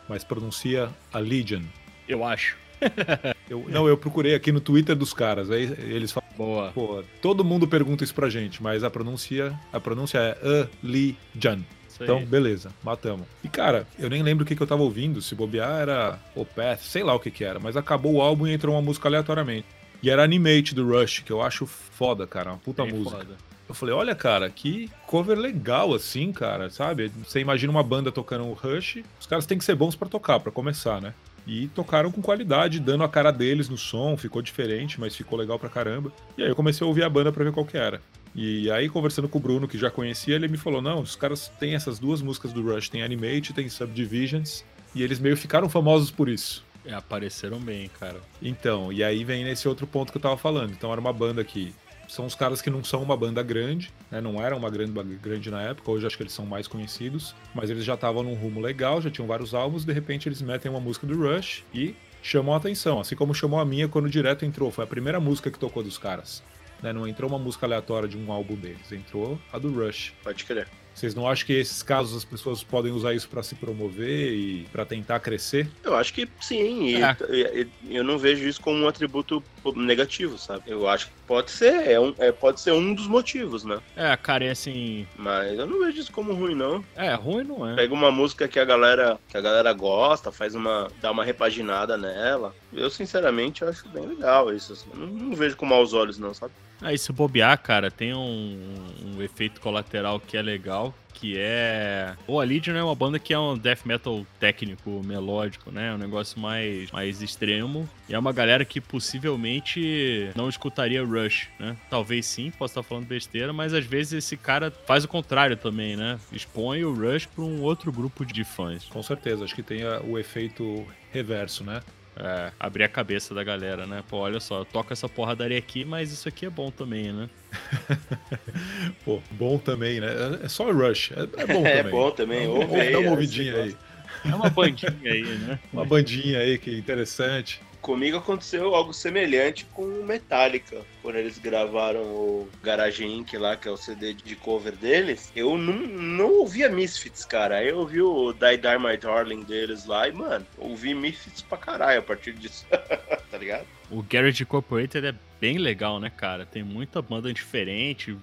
[0.09, 1.63] mas pronuncia Allegion.
[2.09, 2.57] Eu acho.
[3.49, 6.73] Eu, não, eu procurei aqui no Twitter dos caras, aí eles falam, Boa.
[6.73, 11.61] pô, todo mundo pergunta isso pra gente, mas a pronúncia, a pronúncia é Allegion.
[12.01, 13.25] Então, beleza, matamos.
[13.45, 16.79] E cara, eu nem lembro o que, que eu tava ouvindo, se bobear era Opeth,
[16.81, 19.67] sei lá o que que era, mas acabou o álbum e entrou uma música aleatoriamente.
[20.03, 23.17] E era Animate do Rush, que eu acho foda, cara, uma puta Bem música.
[23.19, 23.37] foda.
[23.69, 27.11] Eu falei, olha, cara, que cover legal assim, cara, sabe?
[27.25, 30.39] Você imagina uma banda tocando o Rush, os caras têm que ser bons pra tocar,
[30.39, 31.13] pra começar, né?
[31.47, 35.59] E tocaram com qualidade, dando a cara deles no som, ficou diferente, mas ficou legal
[35.59, 36.13] pra caramba.
[36.37, 38.01] E aí eu comecei a ouvir a banda pra ver qual que era.
[38.35, 41.49] E aí, conversando com o Bruno, que já conhecia, ele me falou: não, os caras
[41.59, 46.11] têm essas duas músicas do Rush, tem Animate, tem Subdivisions, e eles meio ficaram famosos
[46.11, 46.65] por isso.
[46.87, 48.21] É, apareceram bem, cara.
[48.41, 50.73] Então, e aí vem nesse outro ponto que eu tava falando.
[50.73, 51.75] Então era uma banda que
[52.09, 54.21] são os caras que não são uma banda grande, né?
[54.21, 57.69] Não eram uma grande, grande na época, hoje acho que eles são mais conhecidos, mas
[57.69, 60.81] eles já estavam num rumo legal, já tinham vários álbuns, de repente eles metem uma
[60.81, 64.71] música do Rush e chamam a atenção, assim como chamou a minha quando direto entrou,
[64.71, 66.43] foi a primeira música que tocou dos caras.
[66.83, 66.93] Né?
[66.93, 70.13] Não entrou uma música aleatória de um álbum deles, entrou a do Rush.
[70.23, 70.69] Pode crer.
[70.97, 74.67] Vocês não acham que esses casos as pessoas podem usar isso pra se promover e
[74.73, 75.69] pra tentar crescer?
[75.85, 77.15] Eu acho que sim, e, É.
[77.29, 80.63] e eu não vejo isso como um atributo negativo, sabe?
[80.67, 83.79] Eu acho que pode ser, é um, é, pode ser um dos motivos, né?
[83.97, 85.07] É, cara, é assim.
[85.17, 86.85] Mas eu não vejo isso como ruim, não.
[86.95, 87.75] É, ruim não é.
[87.75, 91.97] Pega uma música que a galera, que a galera gosta, faz uma, dá uma repaginada
[91.97, 92.55] nela.
[92.73, 94.73] Eu sinceramente acho bem legal isso.
[94.73, 94.91] assim.
[94.95, 96.53] Não, não vejo com maus olhos, não, sabe?
[96.81, 98.59] Aí se bobear, cara, tem um,
[99.05, 102.15] um efeito colateral que é legal, que é...
[102.29, 105.95] O Allegiant é uma banda que é um death metal técnico, melódico, né?
[105.95, 107.89] Um negócio mais, mais extremo.
[108.09, 111.77] E é uma galera que possivelmente não escutaria Rush, né?
[111.89, 115.97] Talvez sim, posso estar falando besteira, mas às vezes esse cara faz o contrário também,
[115.97, 116.19] né?
[116.33, 118.85] Expõe o Rush para um outro grupo de fãs.
[118.85, 121.81] Com certeza, acho que tem a- o efeito reverso, né?
[122.19, 124.03] É, abrir a cabeça da galera, né?
[124.09, 127.29] Pô, olha só, eu toco essa porradaria aqui, mas isso aqui é bom também, né?
[129.05, 130.09] Pô, bom também, né?
[130.43, 131.93] É só Rush, é, é bom É também.
[131.93, 133.77] bom também, ouve aí, dar uma é, ouvidinha aí.
[134.25, 135.59] É uma bandinha aí, né?
[135.73, 137.61] Uma bandinha aí que interessante.
[137.87, 140.85] Comigo aconteceu algo semelhante com o Metallica.
[141.01, 143.33] Quando eles gravaram o Garage Inc.
[143.35, 147.63] lá, que é o CD de cover deles, eu não, não ouvia Misfits, cara.
[147.63, 152.01] Eu ouvi o Die Die My Darling deles lá e, mano, ouvi Misfits pra caralho
[152.01, 152.67] a partir disso.
[153.31, 153.69] tá ligado?
[153.89, 156.45] O Garage Incorporated é bem legal, né, cara?
[156.45, 158.17] Tem muita banda diferente.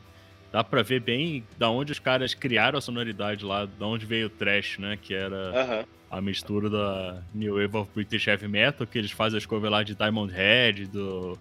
[0.51, 4.27] Dá pra ver bem da onde os caras criaram a sonoridade lá, da onde veio
[4.27, 4.99] o trash, né?
[5.01, 5.85] Que era Aham.
[6.17, 9.83] A mistura da New Wave of British Heavy Metal, que eles fazem as covers lá
[9.83, 11.37] de Diamond Head, do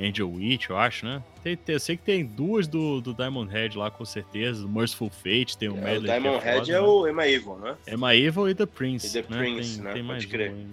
[0.00, 1.22] Angel Witch, eu acho, né?
[1.42, 4.62] Tem, tem- eu sei que tem duas do, do Diamond Head lá, com certeza.
[4.62, 6.86] Do Merciful Fate, tem um É, o medley que Diamond Head foda, é né?
[6.86, 7.76] o Emma Evil, né?
[7.86, 9.06] Emma Evil e The Prince.
[9.18, 9.38] E The né?
[9.38, 9.92] Prince, tem, né?
[9.92, 10.50] tem Pode mais crer.
[10.52, 10.66] um.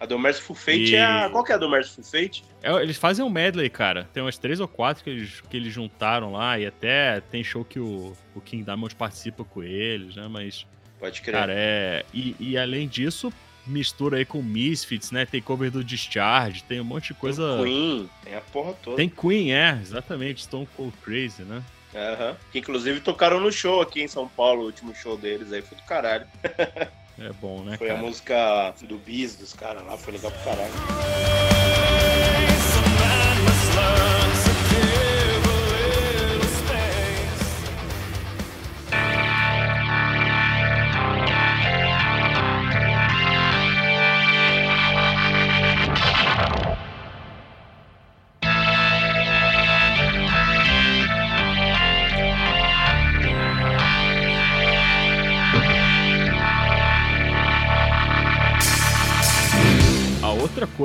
[0.00, 1.30] A do Merciful Fate E- é a...
[1.30, 2.42] Qual que é a do Merciful Fate?
[2.60, 4.08] É, eles fazem um medley, cara.
[4.12, 6.58] Tem umas três ou quatro que eles, que eles juntaram lá.
[6.58, 10.26] E até tem show que o, o King Diamond participa com eles, né?
[10.28, 10.66] Mas,
[11.02, 11.32] Pode crer.
[11.34, 12.04] cara, é.
[12.14, 13.32] E, e além disso,
[13.66, 15.26] mistura aí com Misfits, né?
[15.26, 17.56] Tem cover do Discharge, tem um monte de coisa.
[17.56, 18.96] Tem Queen, tem a porra toda.
[18.96, 20.44] Tem Queen, é, exatamente.
[20.44, 21.60] Stone Cold Crazy, né?
[21.92, 22.36] Aham.
[22.52, 25.76] Que inclusive tocaram no show aqui em São Paulo, o último show deles aí foi
[25.76, 26.26] do caralho.
[27.18, 28.06] É bom, né, Foi a cara?
[28.06, 31.51] música do Bis dos caras lá, foi legal pra caralho.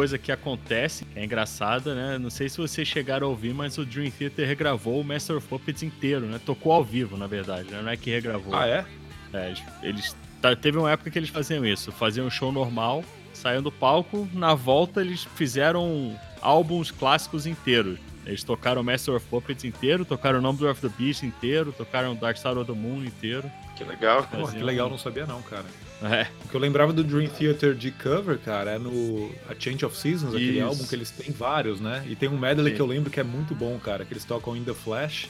[0.08, 2.18] Coisa que acontece, que é engraçada, né?
[2.18, 5.46] Não sei se vocês chegaram a ouvir, mas o Dream Theater regravou o Master of
[5.50, 6.40] Puppets inteiro, né?
[6.46, 7.82] Tocou ao vivo, na verdade, né?
[7.82, 8.56] Não é que regravou.
[8.56, 8.86] Ah, é?
[9.34, 13.62] É, eles- tá- teve uma época que eles faziam isso, faziam um show normal, saíam
[13.62, 18.00] do palco, na volta eles fizeram álbuns clássicos inteiros.
[18.26, 22.58] Eles tocaram Master of Puppets inteiro, tocaram Number of the Beast inteiro, tocaram Dark Side
[22.58, 23.52] of the Moon inteiro.
[23.76, 24.24] Que legal.
[24.24, 25.66] Porra, que legal, não sabia não, cara.
[26.04, 29.84] É, O que eu lembrava do Dream Theater de cover, cara, é no A Change
[29.84, 30.68] of Seasons, aquele Isso.
[30.68, 32.06] álbum que eles têm vários, né?
[32.08, 32.76] E tem um medley Sim.
[32.76, 35.28] que eu lembro que é muito bom, cara, que eles tocam In The Flash,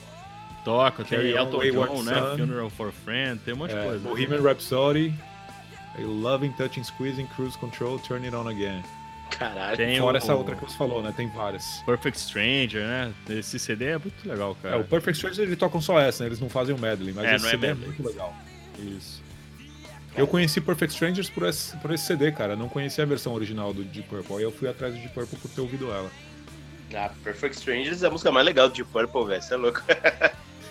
[0.65, 2.35] toca, tem Carry On, Elton Wayward John, né?
[2.37, 4.09] Funeral for a Friend, tem um monte de é, coisa.
[4.09, 5.13] Bohemian Rhapsody,
[5.97, 8.83] A Loving, Touching, Squeezing, Cruise Control, Turn It On Again.
[9.31, 9.77] Caralho.
[9.77, 11.13] Tem Fora o- essa outra que você falou, né?
[11.15, 11.81] Tem várias.
[11.85, 13.13] Perfect Stranger, né?
[13.29, 14.79] Esse CD é muito legal, É, cara.
[14.81, 16.29] o Perfect Stranger eles tocam só essa, né?
[16.29, 17.87] Eles não fazem o medley, mas É, esse não é CD é medley.
[17.87, 18.35] muito legal.
[18.79, 19.25] Isso.
[20.17, 22.55] Eu conheci Perfect Strangers por esse, por esse CD, cara.
[22.55, 24.37] Não conhecia a versão original do Deep Purple.
[24.37, 26.09] Aí eu fui atrás do Deep Purple por ter ouvido ela.
[26.95, 29.41] Ah, Perfect Strangers é a música mais legal do Deep Purple, velho.
[29.41, 29.81] Você é louco.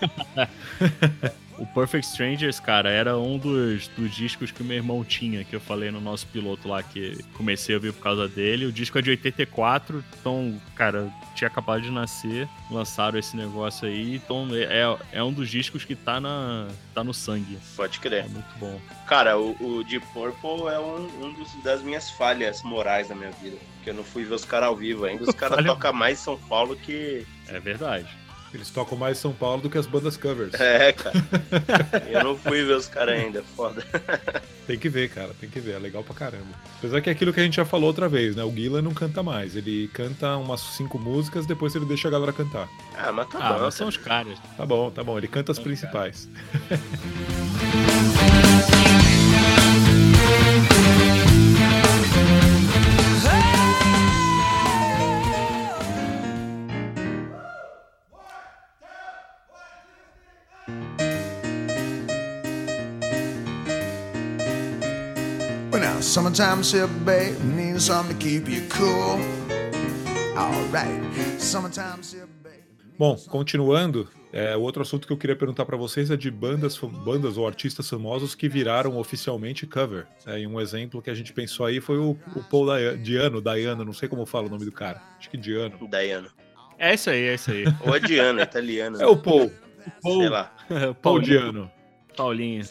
[1.58, 5.56] O Perfect Strangers, cara, era um dos, dos discos que o meu irmão tinha, que
[5.56, 8.66] eu falei no nosso piloto lá, que comecei a ouvir por causa dele.
[8.66, 14.16] O disco é de 84, então, cara, tinha acabado de nascer, lançaram esse negócio aí,
[14.16, 17.58] então é, é um dos discos que tá, na, tá no sangue.
[17.74, 18.28] Pode É crer.
[18.28, 18.78] muito bom.
[19.06, 23.30] Cara, o, o Deep Purple é um, um dos, das minhas falhas morais da minha
[23.30, 23.56] vida.
[23.82, 25.24] Que eu não fui ver os caras ao vivo ainda.
[25.24, 27.24] Os caras tocam mais em São Paulo que.
[27.48, 28.08] É verdade.
[28.56, 30.54] Eles tocam mais São Paulo do que as bandas covers.
[30.54, 31.14] É, cara.
[32.10, 33.42] eu não fui ver os caras ainda.
[33.54, 33.84] Foda.
[34.66, 35.72] Tem que ver, cara, tem que ver.
[35.74, 36.46] É legal pra caramba.
[36.78, 38.42] Apesar que é aquilo que a gente já falou outra vez, né?
[38.44, 39.54] O Gila não canta mais.
[39.54, 42.66] Ele canta umas cinco músicas, depois ele deixa a galera cantar.
[42.96, 43.60] Ah, mas tá Ah, bom.
[43.60, 44.38] mas são os caras.
[44.56, 45.18] Tá bom, tá bom.
[45.18, 46.28] Ele canta as principais.
[66.06, 69.18] Summertime sip, babe, need something to keep you cool.
[70.36, 72.62] Alright, summertime sip, babe.
[72.98, 76.78] Bom, continuando, é, o outro assunto que eu queria perguntar pra vocês é de bandas,
[76.78, 80.06] bandas ou artistas famosos que viraram oficialmente cover.
[80.24, 83.42] É, e um exemplo que a gente pensou aí foi o, o Paul Dia- Diano,
[83.42, 85.02] Diano, não sei como fala o nome do cara.
[85.18, 85.76] Acho que Diano.
[85.88, 86.28] Daiano.
[86.78, 87.64] É isso aí, é isso aí.
[87.84, 88.98] Ou a Diana, italiana.
[89.02, 89.50] É o Paul,
[90.02, 90.52] Sei lá.
[90.68, 91.24] Paul Paulinho.
[91.40, 91.70] Diano.
[92.16, 92.64] Paulinho.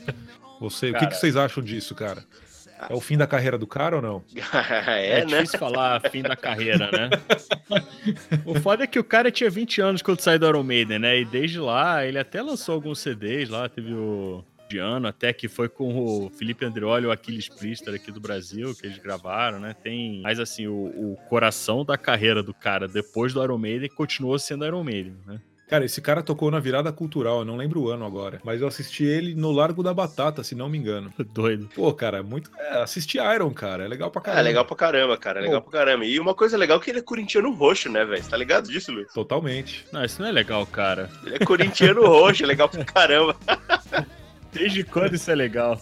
[0.60, 1.08] Você, o que, Cara.
[1.08, 2.24] que vocês acham disso, cara?
[2.90, 4.24] É o fim da carreira do cara ou não?
[4.88, 5.26] é, É, né?
[5.26, 7.10] difícil falar fim da carreira, né?
[8.46, 11.20] o foda é que o cara tinha 20 anos quando saiu do Iron Maiden, né?
[11.20, 15.70] E desde lá, ele até lançou alguns CDs lá, teve o Diano, até que foi
[15.70, 19.74] com o Felipe Andreoli, o Aquiles Priester aqui do Brasil, que eles gravaram, né?
[19.74, 24.38] Tem, mas assim, o, o coração da carreira do cara depois do Iron Maiden continuou
[24.40, 25.40] sendo Iron Maiden, né?
[25.68, 28.68] Cara, esse cara tocou na virada cultural, eu não lembro o ano agora, mas eu
[28.68, 31.12] assisti ele no Largo da Batata, se não me engano.
[31.34, 31.68] Doido.
[31.74, 32.52] Pô, cara, muito.
[32.58, 34.42] É, assisti Iron, cara, é legal pra É caramba.
[34.44, 35.42] legal pra caramba, cara.
[35.42, 36.06] Legal pra caramba.
[36.06, 38.24] E uma coisa legal é que ele é corintiano roxo, né, velho?
[38.24, 39.12] Você tá ligado disso, Luiz?
[39.12, 39.86] Totalmente.
[39.92, 41.10] Não, isso não é legal, cara.
[41.26, 43.36] Ele é corintiano roxo, é legal pra caramba.
[44.54, 45.80] Desde quando isso é legal?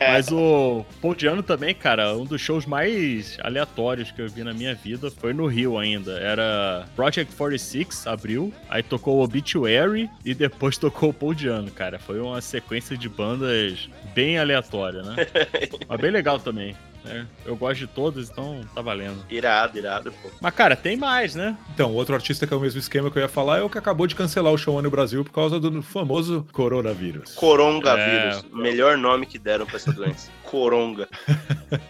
[0.00, 4.52] Mas o Paul Diano também, cara, um dos shows mais aleatórios que eu vi na
[4.52, 6.12] minha vida foi no Rio ainda.
[6.18, 11.98] Era Project 46, abriu, aí tocou o Obituary e depois tocou o Paul Diano, cara.
[11.98, 15.16] Foi uma sequência de bandas bem aleatória, né?
[15.88, 16.74] Mas bem legal também.
[17.04, 17.26] né?
[17.46, 19.24] Eu gosto de todas, então tá valendo.
[19.30, 20.30] Irado, irado, pô.
[20.40, 21.56] Mas, cara, tem mais, né?
[21.74, 23.78] Então, outro artista que é o mesmo esquema que eu ia falar é o que
[23.78, 27.34] acabou de cancelar o show no Brasil por causa do famoso coronavírus.
[27.34, 28.40] Coronga É.
[28.52, 30.30] Melhor nome que deram pra essa doença.
[30.44, 31.08] Coronga.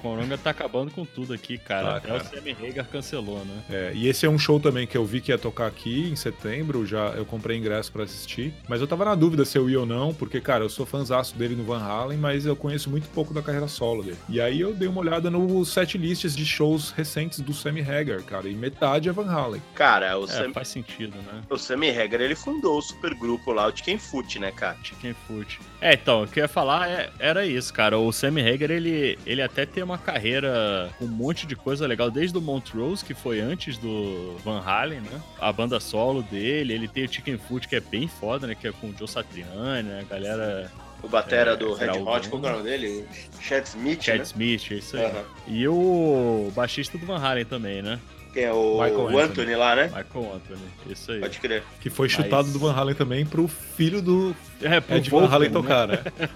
[0.02, 1.82] Coronga tá acabando com tudo aqui, cara.
[1.92, 2.22] Tá, Até cara.
[2.22, 3.62] o Sammy Hagar cancelou, né?
[3.70, 6.16] É, e esse é um show também que eu vi que ia tocar aqui em
[6.16, 9.80] setembro, já eu comprei ingresso pra assistir, mas eu tava na dúvida se eu ia
[9.80, 13.08] ou não, porque, cara, eu sou fãzaço dele no Van Halen, mas eu conheço muito
[13.08, 14.18] pouco da carreira solo dele.
[14.28, 18.22] E aí eu dei uma olhada no set lists de shows recentes do Sammy Hagar,
[18.22, 19.62] cara, e metade é Van Halen.
[19.74, 21.42] Cara, o, É, Sam, faz sentido, né?
[21.48, 24.76] o Sammy Hagar, ele fundou o supergrupo lá, o Chicken Foot, né, cara?
[24.82, 25.58] Chicken Foot.
[25.80, 27.98] É, então, o que eu ia falar é- era isso, cara.
[27.98, 32.10] O Sammy Hagar, ele, ele até tem uma carreira com um monte de coisa legal,
[32.10, 35.20] desde o Montrose, que foi antes do Van Halen, né?
[35.40, 38.54] A banda solo dele, ele tem o Chicken Foot, que é bem foda, né?
[38.54, 40.04] Que é com o Joe Satriani, né?
[40.08, 40.70] A galera
[41.02, 43.04] O batera É, do Red Hot, que é o nome dele?
[43.40, 44.22] Chad Smith, Chad né?
[44.24, 45.04] Smith, é isso aí.
[45.06, 45.24] Aham.
[45.48, 47.98] E o baixista do Van Halen também, né?
[48.32, 49.22] Que é o, Michael o Anthony.
[49.22, 49.84] Anthony lá, né?
[49.86, 51.18] Michael Anthony, isso aí.
[51.20, 51.64] Pode crer.
[51.80, 55.18] Que foi chutado Mas- do Van Halen também pro filho do É, pro Ed Van
[55.20, 55.52] Volker, Halen né?
[55.52, 55.98] tocar, né?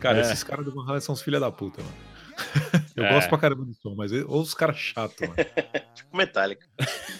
[0.00, 0.20] Cara, É.
[0.22, 1.94] esses caras do Van Halen são os filha da puta, mano.
[2.96, 3.12] Eu É.
[3.14, 5.34] gosto pra caramba do som, mas ou os caras chatos, mano.
[5.94, 6.66] Tipo Metallica.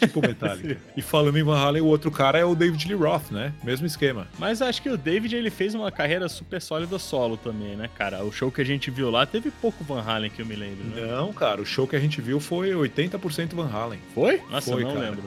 [0.01, 0.81] Tipo Metallica.
[0.97, 3.53] E falando em Van Halen, o outro cara é o David Lee Roth, né?
[3.63, 4.27] Mesmo esquema.
[4.39, 8.25] Mas acho que o David ele fez uma carreira super sólida solo também, né, cara?
[8.25, 10.85] O show que a gente viu lá teve pouco Van Halen que eu me lembro,
[10.85, 11.07] né?
[11.07, 14.01] Não, cara, o show que a gente viu foi 80% Van Halen.
[14.15, 14.43] Foi?
[14.51, 15.11] Nossa, Foi, eu não cara.
[15.11, 15.25] lembro.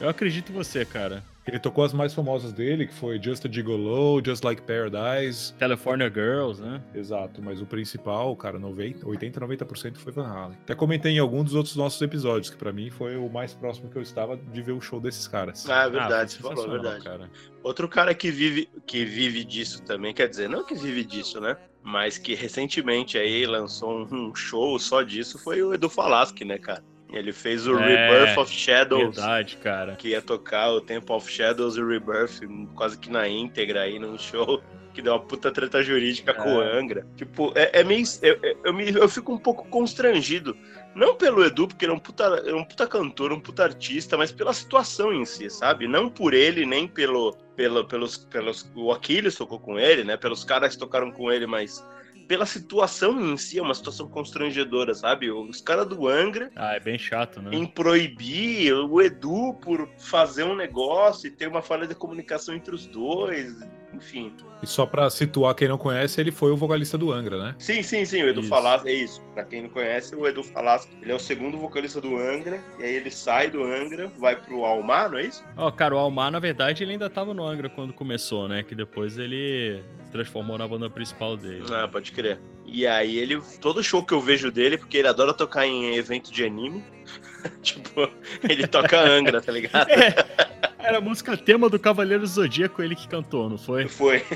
[0.00, 1.22] Eu acredito em você, cara.
[1.46, 5.54] Ele tocou as mais famosas dele, que foi Just a Gigolo, Just Like Paradise.
[5.58, 6.82] California Girls, né?
[6.94, 10.58] Exato, mas o principal, cara, 90, 80, 90% foi Van Halen.
[10.62, 13.90] Até comentei em algum dos outros nossos episódios, que pra mim foi o mais próximo
[13.90, 15.68] que eu estava de ver o show desses caras.
[15.68, 17.04] Ah, é Ah, verdade, foi você falou, é verdade.
[17.04, 17.30] cara.
[17.62, 21.56] Outro cara que vive, que vive disso também, quer dizer, não que vive disso, né?
[21.82, 26.58] Mas que recentemente aí lançou um, um show só disso foi o Edu Falaschi, né,
[26.58, 26.84] cara?
[27.12, 29.96] Ele fez o É, Rebirth of Shadows, Verdade, cara.
[29.96, 32.40] que ia tocar o Temple of Shadows e o Rebirth
[32.74, 36.60] quase que na íntegra aí num show que deu uma puta treta jurídica com o
[36.60, 37.06] Angra.
[37.16, 38.04] Tipo, é, é meio.
[38.22, 40.56] Eu, eu, eu me, eu fico um pouco constrangido.
[40.94, 44.16] Não pelo Edu, porque ele é um, puta, é um puta cantor, um puta artista,
[44.16, 45.86] mas pela situação em si, sabe?
[45.86, 48.68] Não por ele, nem pelo, pelo, pelos, pelos.
[48.74, 50.16] O Aquiles tocou com ele, né?
[50.16, 51.86] Pelos caras que tocaram com ele, mas
[52.30, 55.32] pela situação em si, é uma situação constrangedora, sabe?
[55.32, 57.50] Os caras do Angra Ah, é bem chato, né?
[57.52, 62.72] em proibir o Edu por fazer um negócio e ter uma falha de comunicação entre
[62.72, 63.58] os dois,
[64.00, 64.32] enfim.
[64.62, 67.54] E só pra situar quem não conhece, ele foi o vocalista do Angra, né?
[67.58, 68.48] Sim, sim, sim, o Edu Isso.
[68.48, 69.22] Falaschi, é isso.
[69.34, 72.84] Pra quem não conhece, o Edu Falaschi, ele é o segundo vocalista do Angra, e
[72.84, 75.44] aí ele sai do Angra, vai pro Almar, não é isso?
[75.56, 78.62] Ó, cara, o Almar, na verdade, ele ainda tava no Angra quando começou, né?
[78.62, 81.64] Que depois ele se transformou na banda principal dele.
[81.70, 82.38] Ah, pode crer.
[82.66, 86.30] E aí ele, todo show que eu vejo dele, porque ele adora tocar em evento
[86.30, 86.84] de anime,
[87.62, 88.08] tipo,
[88.48, 89.88] ele toca Angra, tá ligado?
[90.82, 93.88] Era a música tema do Cavaleiro Zodíaco, ele que cantou, não foi?
[93.88, 94.24] Foi.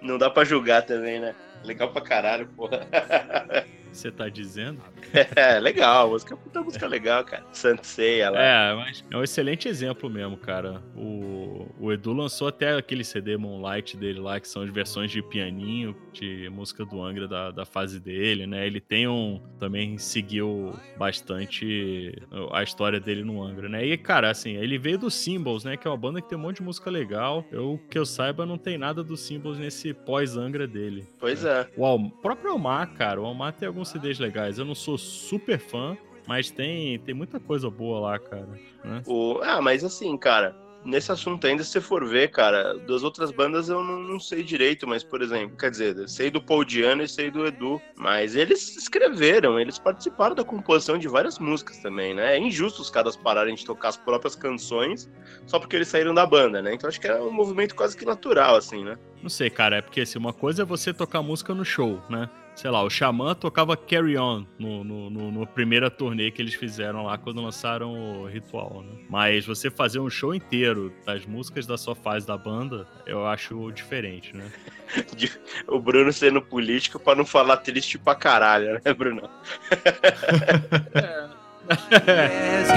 [0.00, 1.34] Não dá pra julgar também, né?
[1.64, 2.86] Legal pra caralho, porra.
[3.94, 4.80] Você tá dizendo?
[5.36, 7.44] É, legal, música é puta música legal, cara.
[7.52, 8.40] Sanseia lá.
[8.42, 10.82] É, mas é um excelente exemplo mesmo, cara.
[10.96, 15.22] O, o Edu lançou até aquele CD Moonlight dele lá, que são as versões de
[15.22, 18.66] pianinho, de música do Angra da, da fase dele, né?
[18.66, 19.40] Ele tem um.
[19.58, 22.12] Também seguiu bastante
[22.52, 23.86] a história dele no Angra, né?
[23.86, 25.76] E, cara, assim, ele veio do Symbols, né?
[25.76, 27.44] Que é uma banda que tem um monte de música legal.
[27.52, 31.06] Eu, que eu saiba, não tem nada do Symbols nesse pós-Angra dele.
[31.18, 31.68] Pois é.
[31.76, 34.58] O Al- próprio Almar, cara, o Almar tem alguns CDs legais.
[34.58, 38.48] Eu não sou super fã, mas tem, tem muita coisa boa lá, cara.
[38.84, 39.02] né?
[39.06, 39.40] O...
[39.42, 43.68] Ah, mas assim, cara, nesse assunto ainda, se você for ver, cara, das outras bandas
[43.68, 47.08] eu não, não sei direito, mas, por exemplo, quer dizer, sei do Paul Diano e
[47.08, 52.36] sei do Edu, mas eles escreveram, eles participaram da composição de várias músicas também, né?
[52.36, 55.10] É injusto os caras pararem de tocar as próprias canções
[55.46, 56.74] só porque eles saíram da banda, né?
[56.74, 58.96] Então acho que é um movimento quase que natural, assim, né?
[59.22, 62.28] Não sei, cara, é porque assim, uma coisa é você tocar música no show, né?
[62.54, 66.54] Sei lá, o Xamã tocava Carry On no, no, no, no primeira turnê que eles
[66.54, 68.92] fizeram lá quando lançaram o Ritual, né?
[69.10, 73.70] Mas você fazer um show inteiro das músicas da sua fase da banda, eu acho
[73.72, 74.50] diferente, né?
[75.66, 79.28] O Bruno sendo político pra não falar triste pra caralho, né, Bruno?
[81.68, 82.74] Ask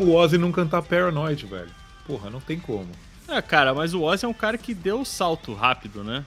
[0.00, 1.70] tipo o Ozzy não cantar Paranoid, velho.
[2.06, 2.88] Porra, não tem como.
[3.28, 6.24] É, cara, mas o Ozzy é um cara que deu o salto rápido, né?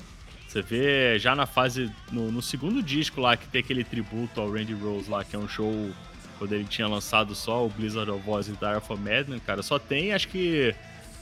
[0.48, 1.92] Você vê já na fase.
[2.12, 5.40] No, no segundo disco lá, que tem aquele tributo ao Randy Rose lá, que é
[5.40, 5.90] um show
[6.38, 9.64] quando ele tinha lançado só o Blizzard of Oz e Dire of a Madman, cara.
[9.64, 10.76] Só tem, acho que.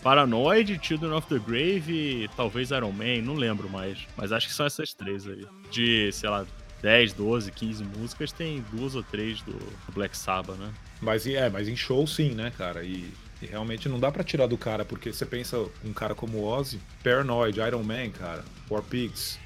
[0.04, 4.00] Paranoid, Children of the Grave e talvez Iron Man, não lembro mais.
[4.18, 5.46] Mas acho que são essas três aí.
[5.70, 6.44] De, sei lá,
[6.82, 9.56] 10, 12, 15 músicas, tem duas ou três do
[9.94, 10.74] Black Sabbath, né?
[11.02, 12.84] Mas é, mas em show sim, né, cara?
[12.84, 16.38] E E realmente não dá pra tirar do cara, porque você pensa um cara como
[16.38, 19.40] o Ozzy, Paranoid, Iron Man, cara, War Pigs.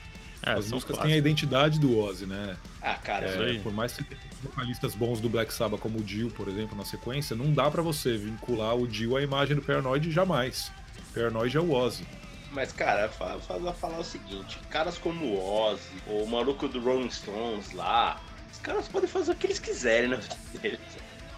[0.45, 2.57] É, As músicas têm a identidade do Ozzy, né?
[2.81, 3.59] Ah, cara, Isso É, aí.
[3.59, 6.83] por mais que tenha vocalistas bons do Black Sabbath, como o Dio, por exemplo, na
[6.83, 10.69] sequência, não dá pra você vincular o Dio à imagem do Paranoid jamais.
[11.13, 12.05] Paranoid é o Ozzy.
[12.51, 16.81] Mas, cara, fa- fa- falar o seguinte: caras como o Ozzy, ou o maluco do
[16.81, 20.79] Rolling Stones lá, os caras podem fazer o que eles quiserem na vida deles.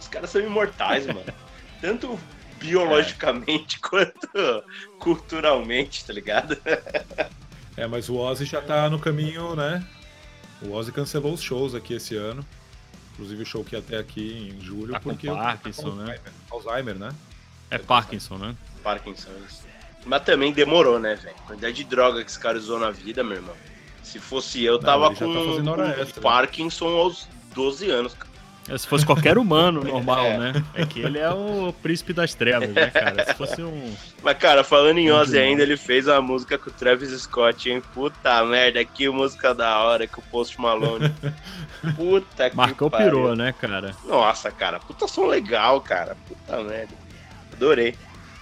[0.07, 1.21] Os caras são imortais, mano.
[1.81, 2.17] Tanto
[2.57, 4.29] biologicamente quanto
[4.99, 6.57] culturalmente, tá ligado?
[7.75, 9.85] É, mas o Ozzy já tá no caminho, né?
[10.61, 12.43] O Ozzy cancelou os shows aqui esse ano.
[13.13, 15.91] Inclusive o show que ia até aqui em julho, Tá porque o cara tá Parkinson,
[15.95, 16.19] né?
[16.49, 17.09] Alzheimer, né?
[17.69, 18.55] É Parkinson, né?
[18.81, 19.29] Parkinson.
[19.45, 19.67] isso.
[20.05, 21.35] Mas também demorou, né, velho?
[21.45, 23.55] Quantidade de droga que esse cara usou na vida, meu irmão.
[24.01, 26.21] Se fosse eu, Não, tava com, tá com extra.
[26.21, 28.15] Parkinson aos 12 anos.
[28.69, 30.37] É, Se fosse qualquer humano normal, É.
[30.37, 30.63] né?
[30.73, 33.25] É que ele é o príncipe das trevas, né, cara?
[33.25, 33.95] Se fosse um.
[34.21, 37.81] Mas, cara, falando em Ozzy ainda, ele fez uma música com o Travis Scott, hein?
[37.93, 41.13] Puta merda, que música da hora com o Post Malone.
[41.95, 43.05] Puta que Marcão pariu.
[43.11, 43.95] pirou, né, cara?
[44.05, 46.15] Nossa, cara, puta som legal, cara.
[46.27, 46.93] Puta merda.
[47.53, 47.95] Adorei.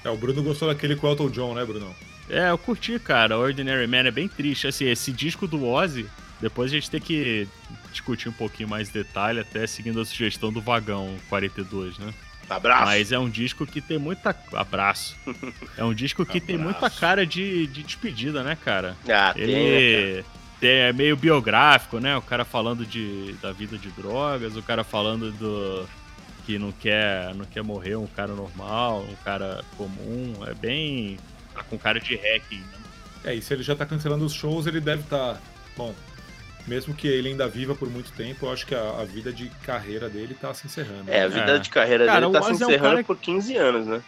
[0.03, 1.93] É, o Bruno gostou daquele com o Elton John, né, Bruno?
[2.29, 3.37] É, eu curti, cara.
[3.37, 4.67] Ordinary Man é bem triste.
[4.67, 6.07] Assim, esse disco do Ozzy,
[6.45, 7.47] depois a gente tem que
[7.91, 12.13] discutir um pouquinho mais detalhe, até seguindo a sugestão do Vagão 42, né?
[12.47, 12.85] Abraço.
[12.85, 14.35] Mas é um disco que tem muita.
[14.53, 15.15] Abraço.
[15.75, 18.95] É um disco que tem muita cara de, de despedida, né, cara?
[19.09, 19.69] Ah, tem, né, cara?
[19.71, 20.25] Ele
[20.59, 22.15] tem- é meio biográfico, né?
[22.15, 25.87] O cara falando de, da vida de drogas, o cara falando do
[26.45, 30.35] que não quer, não quer morrer um cara normal, um cara comum.
[30.45, 31.17] É bem.
[31.55, 32.77] Tá com cara de hacking, né?
[33.25, 35.41] É, e se ele já tá cancelando os shows, ele deve estar.
[35.75, 35.95] bom,
[36.67, 39.49] mesmo que ele ainda viva por muito tempo, eu acho que a, a vida de
[39.63, 41.09] carreira dele tá se encerrando.
[41.11, 41.59] É, a vida É.
[41.59, 44.01] de carreira Cara, dele tá se Ozzy é um encerrando cara por 15 anos, né?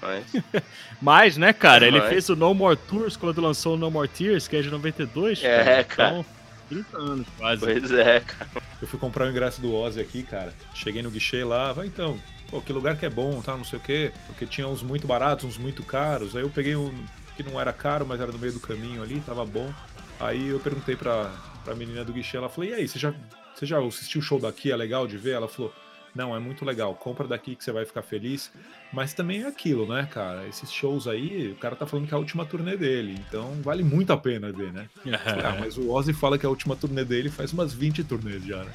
[0.00, 0.24] Mas,
[1.00, 4.08] Mas, né, cara, ele Mas- fez o No More Tours quando lançou o No More
[4.08, 5.42] Tears, que é de 92.
[5.44, 6.10] É, cara.
[6.10, 6.26] Então,
[6.68, 7.60] 30 anos quase.
[7.60, 8.50] pois é, cara.
[8.80, 10.52] Eu fui comprar o ingresso do Ozzy aqui, cara.
[10.74, 12.18] Cheguei no guichê lá, vai então.
[12.50, 13.56] Pô, que lugar que é bom, tá?
[13.56, 14.12] Não sei o quê.
[14.26, 16.34] Porque tinha uns muito baratos, uns muito caros.
[16.36, 16.92] Aí eu peguei um
[17.36, 19.72] que não era caro, mas era no meio do caminho ali, tava bom.
[20.20, 21.30] Aí eu perguntei pra,
[21.64, 23.14] pra menina do guichê, ela falou, e aí, você já,
[23.54, 24.70] você já assistiu o show daqui?
[24.70, 25.32] É legal de ver?
[25.32, 25.72] Ela falou,
[26.14, 28.52] não, é muito legal, compra daqui que você vai ficar feliz.
[28.92, 30.46] Mas também é aquilo, né, cara?
[30.46, 33.82] Esses shows aí, o cara tá falando que é a última turnê dele, então vale
[33.82, 34.88] muito a pena ver, né?
[35.44, 38.62] Ah, mas o Ozzy fala que a última turnê dele faz umas 20 turnês já,
[38.62, 38.72] né?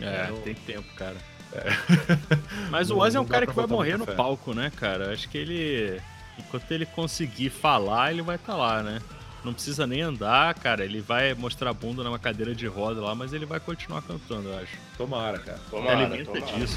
[0.00, 1.16] É, Não- tem tempo, cara.
[2.70, 5.12] Mas o Ozzy é um cara que vai morrer no palco, né, cara?
[5.12, 6.00] Acho que ele.
[6.38, 9.00] Enquanto ele conseguir falar, ele vai estar lá, né?
[9.44, 10.84] Não precisa nem andar, cara.
[10.84, 14.48] Ele vai mostrar a bunda numa cadeira de roda lá, mas ele vai continuar cantando,
[14.48, 14.76] eu acho.
[14.96, 15.60] Tomara, cara.
[15.70, 16.58] Tomara, alimenta tomara.
[16.58, 16.76] disso.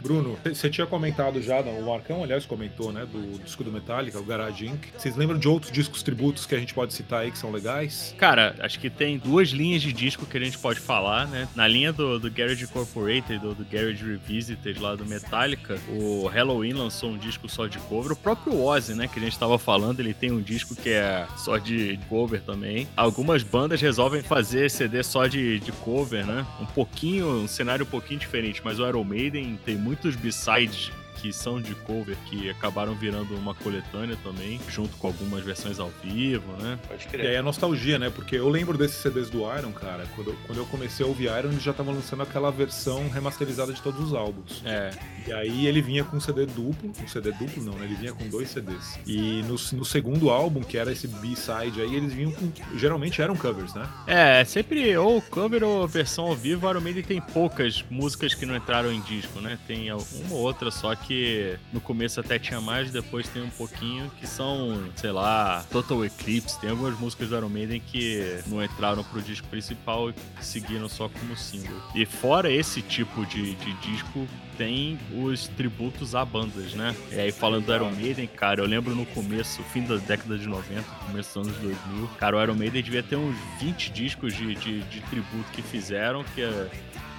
[0.00, 0.31] Bruno,
[0.62, 4.66] você tinha comentado já, o Marcão, aliás, comentou, né, do disco do Metallica, o Garage
[4.66, 4.92] Inc.
[4.96, 8.14] Vocês lembram de outros discos tributos que a gente pode citar aí que são legais?
[8.16, 11.48] Cara, acho que tem duas linhas de disco que a gente pode falar, né?
[11.56, 16.74] Na linha do, do Garage Incorporated, do, do Garage Revisited lá do Metallica, o Halloween
[16.74, 18.12] lançou um disco só de cover.
[18.12, 21.26] O próprio Ozzy, né, que a gente tava falando, ele tem um disco que é
[21.36, 22.86] só de cover também.
[22.96, 26.46] Algumas bandas resolvem fazer CD só de, de cover, né?
[26.60, 30.14] Um pouquinho, um cenário um pouquinho diferente, mas o Iron Maiden tem muitos
[30.52, 35.78] besides que são de cover, que acabaram virando uma coletânea também, junto com algumas versões
[35.78, 36.78] ao vivo, né?
[36.88, 37.26] Pode E crer.
[37.30, 38.10] aí a nostalgia, né?
[38.10, 40.04] Porque eu lembro desses CDs do Iron, cara.
[40.14, 43.72] Quando eu, quando eu comecei a ouvir Iron, eles já estavam lançando aquela versão remasterizada
[43.72, 44.62] de todos os álbuns.
[44.64, 44.90] É,
[45.26, 47.84] E aí ele vinha com um CD duplo, um CD duplo não, né?
[47.84, 48.98] Ele vinha com dois CDs.
[49.06, 52.50] E no, no segundo álbum, que era esse B-side aí, eles vinham com.
[52.76, 53.88] Geralmente eram covers, né?
[54.06, 56.68] É, sempre ou cover ou versão ao vivo.
[56.68, 59.58] Iron Maiden tem poucas músicas que não entraram em disco, né?
[59.66, 64.10] Tem uma ou outra só que no começo até tinha mais, depois tem um pouquinho
[64.18, 66.60] que são, sei lá, Total Eclipse.
[66.60, 71.08] Tem algumas músicas do Iron Maiden que não entraram pro disco principal e seguiram só
[71.08, 71.80] como single.
[71.94, 74.26] E fora esse tipo de, de disco,
[74.56, 76.94] tem os tributos a bandas, né?
[77.10, 80.46] E aí falando do Iron Maiden, cara, eu lembro no começo, fim da década de
[80.46, 84.54] 90, começo dos anos 2000, cara, o Iron Maiden devia ter uns 20 discos de,
[84.54, 86.70] de, de tributo que fizeram, que é,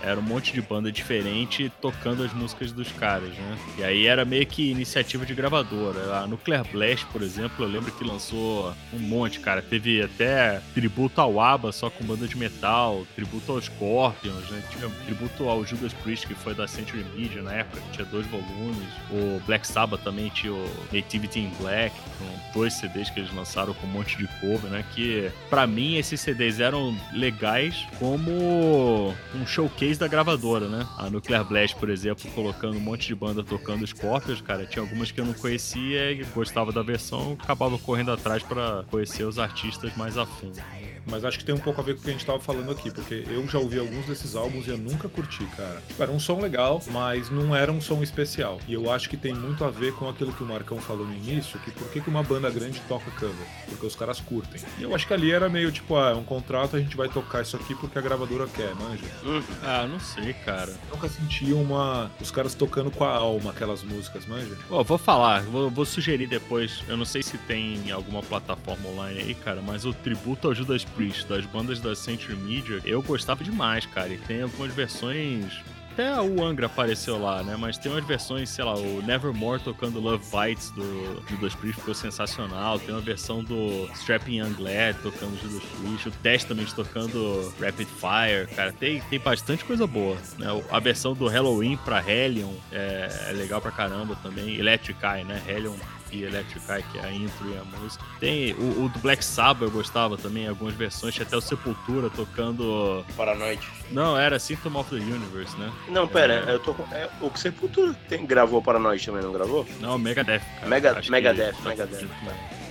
[0.04, 3.58] era um monte de banda diferente tocando as músicas dos caras, né?
[3.78, 6.18] E aí era meio que iniciativa de gravadora.
[6.18, 9.62] A Nuclear Blast, por exemplo, eu lembro que lançou um monte, cara.
[9.62, 14.62] Teve até tributo ao ABBA, só com banda de metal, tributo aos Scorpions, né?
[14.72, 18.28] Tinha tributo ao Judas Priest, que foi da Century Media na época, que tinha dois
[18.28, 18.88] volumes.
[19.10, 23.74] O Black Sabbath também tinha o Nativity in Black, com dois CDs que eles lançaram
[23.74, 24.84] com um monte de cover, né?
[24.94, 30.88] Que pra mim esses CDs eram legais como um showcase da gravadora, né?
[30.98, 34.66] A Nuclear Blast, por exemplo, colocando um monte de banda tocando Scorpions, cara.
[34.66, 39.24] Tinha algumas que eu não conhecia e gostava da versão, acabava correndo atrás pra conhecer
[39.24, 40.60] os artistas mais a fundo.
[41.06, 42.72] Mas acho que tem um pouco a ver com o que a gente tava falando
[42.72, 45.82] aqui, porque eu já ouvi alguns desses álbuns e eu nunca curti, cara.
[45.88, 48.60] Tipo, era um som legal, mas não era um som especial.
[48.68, 51.14] E eu acho que tem muito a ver com aquilo que o Marcão falou no
[51.14, 53.48] início, que por que que uma banda grande toca cover?
[53.68, 54.62] Porque os caras curtem.
[54.80, 57.10] E eu acho que ali era meio tipo, ah, é um contrato, a gente vai
[57.10, 59.04] tocar isso aqui porque a gravadora quer, manja.
[59.24, 59.44] Uhum.
[59.64, 60.74] Ah, não sei, cara.
[60.92, 62.12] Nunca senti uma.
[62.22, 64.58] os caras tocando com a alma aquelas músicas, manja?
[64.70, 66.84] Ó, vou falar, vou, vou sugerir depois.
[66.88, 70.86] Eu não sei se tem alguma plataforma online aí, cara, mas o tributo ao Judas
[70.96, 74.10] Priest das bandas da Century Media, eu gostava demais, cara.
[74.10, 75.54] E tem algumas versões.
[75.92, 77.56] Até o Angra apareceu lá, né?
[77.56, 81.94] Mas tem umas versões, sei lá, o Nevermore tocando Love Bites do Judas Priest ficou
[81.94, 82.80] sensacional.
[82.80, 88.48] Tem uma versão do Strapping Young Lad tocando Judas Priest, o Testament tocando Rapid Fire,
[88.56, 88.74] cara.
[88.74, 90.48] Tem, tem bastante coisa boa, né?
[90.72, 94.56] A versão do Halloween pra Hellion é, é legal pra caramba também.
[94.56, 95.44] Electric Eye, né?
[95.48, 95.76] Hellion
[96.14, 98.04] e Electric Eye, que é a intro e a música.
[98.20, 101.14] Tem o, o do Black Sabbath, eu gostava também, algumas versões.
[101.14, 103.04] Tinha até o Sepultura tocando.
[103.18, 103.68] Paranoide.
[103.92, 105.72] Não, era Symptom of the Universe, né?
[105.90, 106.84] Não, pera, eu tô com.
[106.96, 109.66] É, o Sepultura tem, gravou Paranoide também, não gravou?
[109.80, 110.40] Não, Megadeth.
[110.56, 110.68] cara.
[110.68, 112.08] Mega- Acho que- Megadeth, Megadeth.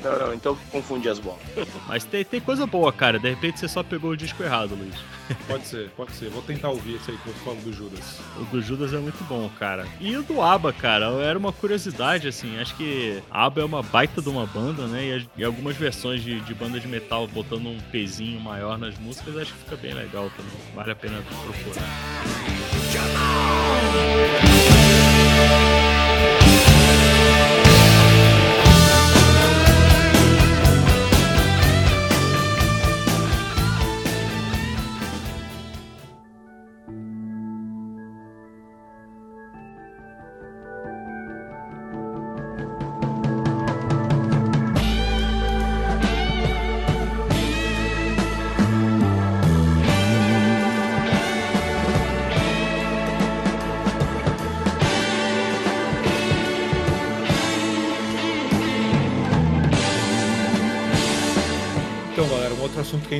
[0.03, 1.41] Não, não, então confundi as bolas.
[1.87, 3.19] Mas tem, tem coisa boa, cara.
[3.19, 4.95] De repente você só pegou o disco errado, Luiz.
[5.47, 6.29] Pode ser, pode ser.
[6.31, 8.19] Vou tentar ouvir esse aí que você falou do Judas.
[8.37, 9.87] O do Judas é muito bom, cara.
[10.01, 12.59] E o do ABBA, cara, era uma curiosidade, assim.
[12.59, 15.05] Acho que ABBA é uma baita de uma banda, né?
[15.07, 19.37] E, as- algumas versões de, de banda de metal botando um pezinho maior nas músicas,
[19.37, 20.53] acho que fica bem legal também.
[20.75, 21.89] Vale a pena procurar.
[25.43, 25.72] Então,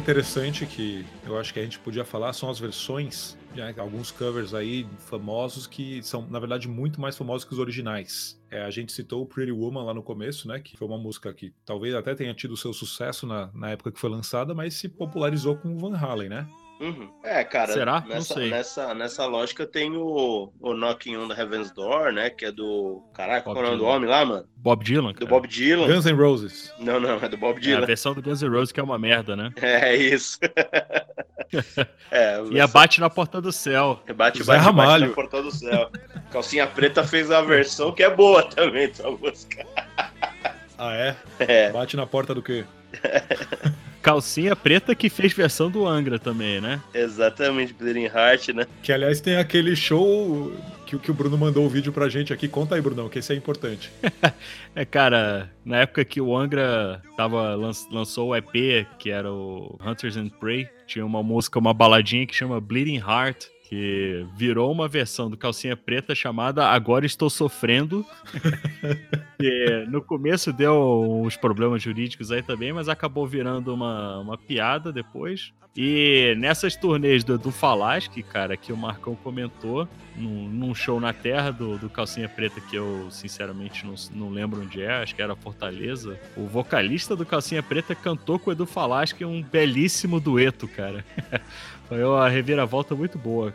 [0.03, 4.53] interessante que eu acho que a gente podia falar são as versões, né, alguns covers
[4.53, 8.37] aí famosos que são, na verdade, muito mais famosos que os originais.
[8.51, 11.33] É, a gente citou o Pretty Woman lá no começo, né, que foi uma música
[11.33, 14.89] que talvez até tenha tido seu sucesso na, na época que foi lançada, mas se
[14.89, 16.49] popularizou com o Van Halen, né?
[16.83, 17.09] Uhum.
[17.23, 17.73] É, cara.
[17.73, 18.01] Será?
[18.01, 18.51] Não Nessa, sei.
[18.51, 22.29] Nessa, nessa lógica tem o, o Knocking on the Heaven's Door, né?
[22.29, 23.03] Que é do.
[23.15, 23.95] Caraca, qual é o nome do Dylan.
[23.97, 24.45] homem lá, mano?
[24.57, 25.31] Bob Dylan, Do cara.
[25.31, 25.87] Bob Dylan.
[25.87, 26.75] Guns N' Roses.
[26.81, 27.87] Não, não, é do Bob É, a Dylan.
[27.87, 29.51] versão do Guns N' Roses que é uma merda, né?
[29.63, 30.39] É, isso.
[32.11, 34.01] é, E a Bate na Porta do Céu.
[34.07, 35.09] Bate, bate, bate Ramalho.
[35.09, 35.91] na porta do céu.
[36.31, 39.65] Calcinha Preta fez a versão que é boa também dessa música.
[40.79, 41.17] Ah, é?
[41.39, 42.65] É, Bate na porta do quê?
[44.03, 46.81] Calcinha Preta que fez versão do Angra também, né?
[46.93, 48.67] exatamente, Bleeding Heart, né?
[48.83, 50.53] Que, aliás, tem aquele show
[50.87, 52.49] que, que o Bruno mandou o vídeo pra gente aqui.
[52.49, 53.91] Conta aí, Brunão, que esse é importante.
[54.75, 59.79] É, cara, na época que o Angra tava, lan- lançou o EP, que era o
[59.85, 64.87] Hunters and Prey, tinha uma música, uma baladinha que chama Bleeding Heart, que virou uma
[64.87, 68.05] versão do Calcinha Preta chamada Agora Estou Sofrendo.
[69.41, 74.93] que no começo deu uns problemas jurídicos aí também, mas acabou virando uma, uma piada
[74.93, 75.55] depois.
[75.75, 81.15] E nessas turnês do, do Falasque, cara, que o Marcão comentou, num, num show na
[81.15, 85.23] Terra do, do Calcinha Preta, que eu sinceramente não, não lembro onde é, acho que
[85.23, 90.69] era Fortaleza, o vocalista do Calcinha Preta cantou com o Edu Falasque um belíssimo dueto,
[90.69, 91.03] cara.
[91.89, 93.53] Foi uma reviravolta muito boa.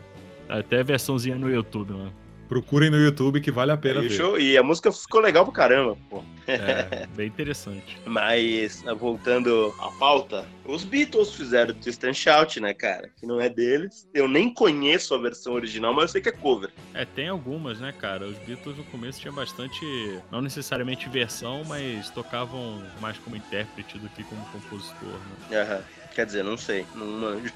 [0.48, 2.12] Até a versãozinha no YouTube, mano.
[2.48, 4.16] Procurem no YouTube que vale a pena E, o ver.
[4.16, 6.24] show- e a música ficou legal pra caramba, pô.
[6.46, 7.98] É, bem interessante.
[8.06, 13.10] Mas, voltando à pauta, os Beatles fizeram Twist and Shout, né, cara?
[13.20, 14.08] Que não é deles.
[14.14, 16.70] Eu nem conheço a versão original, mas eu sei que é cover.
[16.94, 18.24] É, tem algumas, né, cara?
[18.26, 19.84] Os Beatles no começo tinha bastante,
[20.32, 25.18] não necessariamente versão, mas tocavam mais como intérprete do que como compositor,
[25.50, 25.60] né?
[25.60, 25.82] Aham.
[26.18, 27.52] Quer dizer, não sei, não manjo.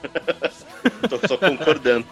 [1.10, 2.06] Tô só concordando.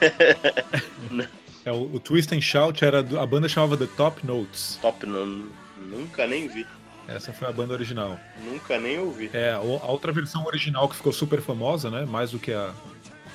[1.64, 4.78] É, o, o Twist and Shout era do- a banda chamava The Top Notes.
[4.80, 5.46] Top, não,
[5.78, 6.64] nunca nem vi.
[7.08, 8.20] Essa foi a banda original.
[8.44, 9.30] Nunca nem ouvi.
[9.32, 12.04] É, a outra versão original que ficou super famosa, né?
[12.04, 12.72] Mais do que a,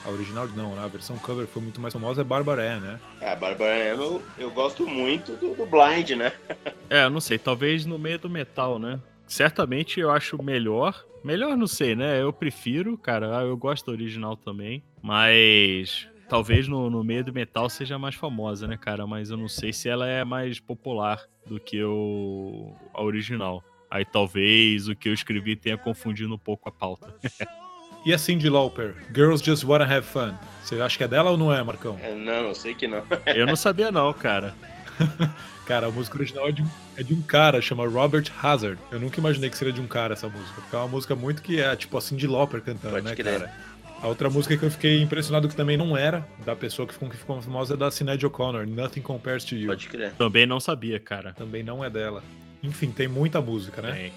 [0.06, 0.82] a original, não, né?
[0.86, 3.00] A versão cover foi muito mais famosa é Barbara Ann, né?
[3.20, 6.32] É, a Barbara Ann, eu, eu gosto muito do, do Blind, né?
[6.90, 9.00] É, eu não sei, talvez no meio do metal, né?
[9.32, 11.06] Certamente eu acho melhor.
[11.24, 12.22] Melhor não sei, né?
[12.22, 13.40] Eu prefiro, cara.
[13.40, 14.84] ah, Eu gosto da original também.
[15.02, 19.08] Mas talvez no, no meio do metal seja mais famosa, né, cara?
[19.08, 23.64] Mas eu não sei se ela é mais popular do que o, a original.
[23.90, 27.16] Aí talvez o que eu escrevi tenha confundido um pouco a pauta.
[28.04, 30.34] E a Cyndi Lauper, Girls Just Wanna Have Fun.
[30.64, 32.00] Você acha que é dela ou não é, Marcão?
[32.02, 33.04] É, não, eu sei que não.
[33.28, 34.56] Eu não sabia não, cara.
[35.66, 36.68] Cara, a música original é de, um,
[36.98, 38.78] é de um cara, chama Robert Hazard.
[38.92, 41.42] Eu nunca imaginei que seria de um cara essa música, porque é uma música muito
[41.42, 43.40] que é tipo a Cyndi Lauper cantando, Pode né, crer.
[43.40, 43.54] cara?
[44.02, 47.08] A outra música que eu fiquei impressionado que também não era da pessoa que ficou,
[47.08, 49.68] que ficou famosa é da Sinead O'Connor, Nothing Compares to You.
[49.68, 50.12] Pode crer.
[50.14, 51.34] Também não sabia, cara.
[51.34, 52.24] Também não é dela.
[52.64, 53.92] Enfim, tem muita música, né?
[53.94, 54.14] Tem.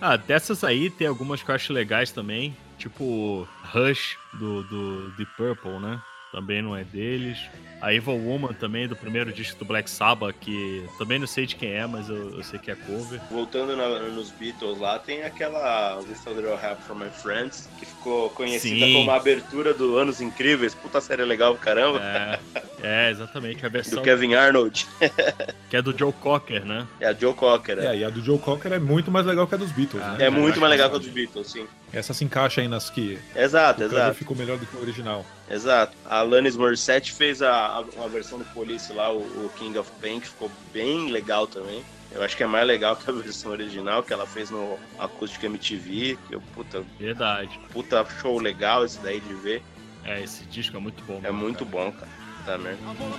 [0.00, 2.56] Ah, dessas aí tem algumas que eu acho legais também.
[2.78, 6.00] Tipo Rush do, do Deep Purple, né?
[6.32, 7.38] Também não é deles.
[7.80, 11.54] A Evil Woman também, do primeiro disco do Black Sabbath, que também não sei de
[11.54, 13.20] quem é, mas eu, eu sei que é cover.
[13.30, 18.30] Voltando na- nos Beatles lá, tem aquela a Little Help from My Friends, que ficou
[18.30, 18.94] conhecida Sim.
[18.94, 20.74] como a abertura do Anos Incríveis.
[20.74, 22.00] Puta série legal, caramba.
[22.02, 22.38] É,
[22.82, 23.64] é exatamente.
[23.64, 24.86] A Do versão Kevin Arnold.
[25.70, 26.84] que é do Joe Cocker, né?
[27.00, 27.78] É a Joe Cocker.
[27.78, 30.02] É, É, e a do Joe Cocker é muito mais legal que a dos Beatles,
[30.02, 30.26] Ah, né?
[30.26, 31.66] é muito mais legal que que a dos Beatles, sim.
[31.92, 34.14] Essa se encaixa aí nas que Exato, o exato.
[34.14, 35.24] ficou melhor do que o original.
[35.50, 35.96] Exato.
[36.04, 39.90] A Alanis Morissette fez a, a- uma versão do Police lá, o, o King of
[40.00, 41.82] Pain, que ficou bem legal também.
[42.12, 45.46] Eu acho que é mais legal que a versão original que ela fez no Acústico
[45.46, 46.18] MTV.
[46.28, 47.58] Que eu, puta, Verdade.
[47.72, 49.62] puta show legal esse daí de ver.
[50.04, 51.18] É, esse disco é muito bom.
[51.18, 51.70] É mesmo, muito cara.
[51.84, 52.08] bom, cara.
[52.46, 52.78] Tá merda.
[52.82, 53.16] I'm gonna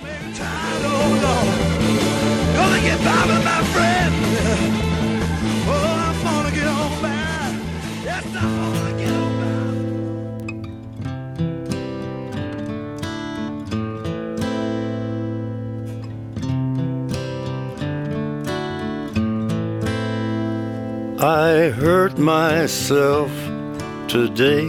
[2.56, 4.12] oh get by with my friend.
[5.68, 7.49] Oh, I'm gonna get on by.
[21.22, 23.30] I hurt myself
[24.08, 24.66] today.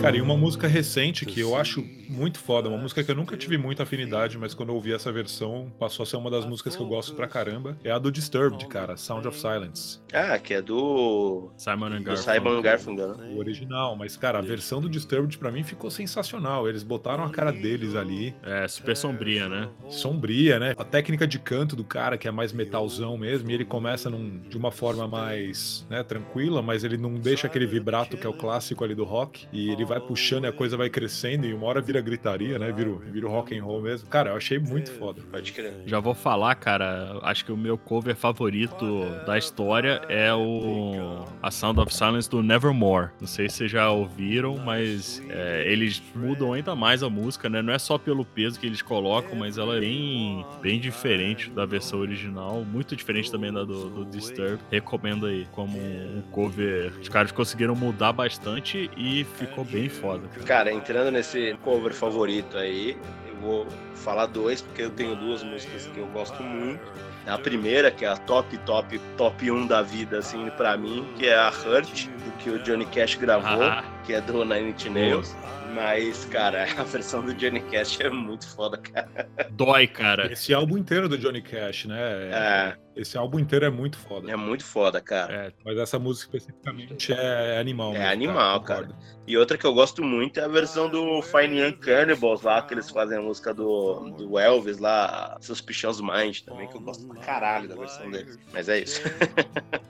[0.00, 3.36] Cara, e uma música recente que eu acho muito foda, uma música que eu nunca
[3.36, 6.74] tive muita afinidade, mas quando eu ouvi essa versão, passou a ser uma das músicas
[6.76, 10.00] que eu gosto pra caramba, é a do Disturbed, cara, Sound of Silence.
[10.12, 12.34] Ah, que é do, Simon and do Garfunkel.
[12.34, 13.28] Simon Garfunkel, né?
[13.34, 16.68] O original, mas cara, a versão do Disturbed pra mim ficou sensacional.
[16.68, 19.68] Eles botaram a cara deles ali, É, super sombria, né?
[19.88, 20.74] sombria, né?
[20.78, 24.38] A técnica de canto do cara, que é mais metalzão mesmo, e ele começa num-
[24.48, 28.32] de uma forma mais né, tranquila, mas ele não deixa aquele vibrato que é o
[28.32, 31.66] clássico ali do rock, e ele vai puxando e a coisa vai crescendo, e uma
[31.66, 32.70] hora vira gritaria, né?
[32.72, 34.08] Vira, o- vira o rock and roll mesmo.
[34.08, 35.20] Cara, eu achei muito foda.
[35.30, 35.72] Pode crer.
[35.86, 38.84] Já vou falar, cara, acho que o meu cover favorito
[39.26, 43.10] da história é o A Sound of Silence do Nevermore.
[43.20, 47.62] Não sei se vocês já ouviram, mas é, eles mudam ainda mais a música, né?
[47.62, 51.66] Não é só pelo peso que eles colocam, mas ela é bem, bem diferente da
[51.66, 54.58] versão original, muito diferente também da do, do Disturb.
[54.70, 56.92] Recomendo aí como um cover.
[57.00, 60.28] Os caras conseguiram mudar bastante e ficou bem foda.
[60.28, 60.44] cara.
[60.46, 62.96] Cara, entrando nesse cover favorito aí,
[63.28, 66.80] eu vou falar dois, porque eu tenho duas músicas que eu gosto muito.
[67.26, 71.26] A primeira, que é a top, top, top 1 da vida, assim, pra mim, que
[71.26, 73.84] é a Hurt, do que o Johnny Cash gravou, Ah.
[74.06, 75.36] que é do Nine Inch Nails.
[75.78, 79.08] Mas, cara, a versão do Johnny Cash é muito foda, cara.
[79.52, 80.32] Dói, cara.
[80.32, 82.00] Esse álbum inteiro do Johnny Cash, né?
[82.32, 84.28] É, Esse álbum inteiro é muito foda.
[84.28, 85.32] é muito foda, cara.
[85.32, 87.90] É, Mas essa música especificamente é animal.
[87.90, 88.96] É mesmo, animal, concordo.
[89.24, 92.74] E outra que eu gosto muito é a versão do Fine Young Cannibals lá, que
[92.74, 97.20] eles fazem a música do, do Elvis lá, Suspicious Mind também, que eu gosto pra
[97.20, 98.36] caralho da versão deles.
[98.52, 99.00] Mas é isso.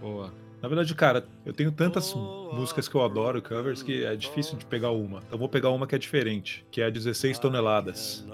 [0.03, 0.35] boa.
[0.61, 4.65] Na verdade, cara, eu tenho tantas músicas que eu adoro, covers, que é difícil de
[4.65, 5.23] pegar uma.
[5.27, 8.27] Então vou pegar uma que é diferente, que é a 16 toneladas.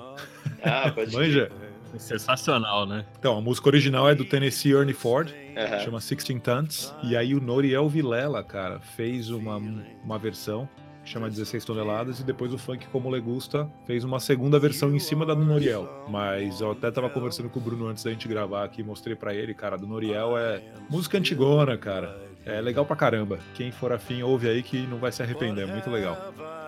[0.62, 1.50] Ah, pode Manja?
[1.98, 3.04] Sensacional, né?
[3.18, 5.78] Então, a música original é do Tennessee Ernie Ford, Aham.
[5.78, 6.94] chama 16 Tons.
[7.04, 9.56] E aí o Noriel Vilela, cara, fez uma,
[10.02, 10.68] uma versão
[11.04, 14.94] que chama 16 toneladas e depois o Funk Como Le Gusta fez uma segunda versão
[14.94, 16.06] em cima da do Noriel.
[16.08, 19.34] Mas eu até tava conversando com o Bruno antes da gente gravar aqui, mostrei pra
[19.34, 22.18] ele, cara, do Noriel é música antigona, cara.
[22.46, 23.38] É legal pra caramba.
[23.54, 26.16] Quem for afim, ouve aí que não vai se arrepender, é muito legal.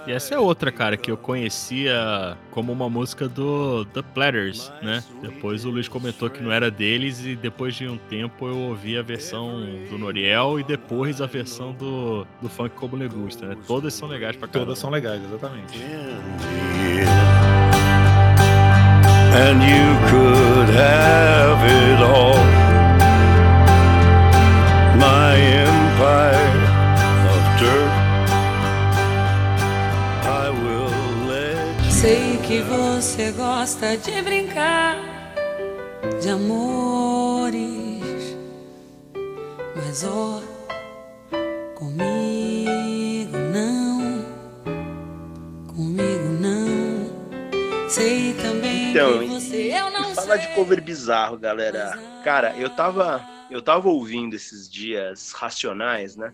[0.06, 5.02] E essa é outra, cara, que eu conhecia como uma música do The Platters, né?
[5.20, 8.96] Depois o Luiz comentou que não era deles e depois de um tempo eu ouvi
[8.96, 13.56] a versão do Noriel e depois a versão do, do Funk Como Le Gusta, né?
[13.66, 14.66] Todas são legais pra caramba.
[14.66, 15.76] Todas são legais, exatamente.
[19.34, 22.36] And you could have it all.
[24.96, 26.45] My empire
[32.46, 34.96] que você gosta de brincar
[36.20, 37.56] de amores,
[39.74, 40.40] mas ó,
[41.74, 44.24] comigo não,
[45.66, 47.88] comigo não.
[47.88, 50.48] Sei também Então, que você eu não Fala sei.
[50.48, 51.98] de cover bizarro, galera.
[52.24, 56.32] Cara, eu tava, eu tava ouvindo esses dias Racionais, né?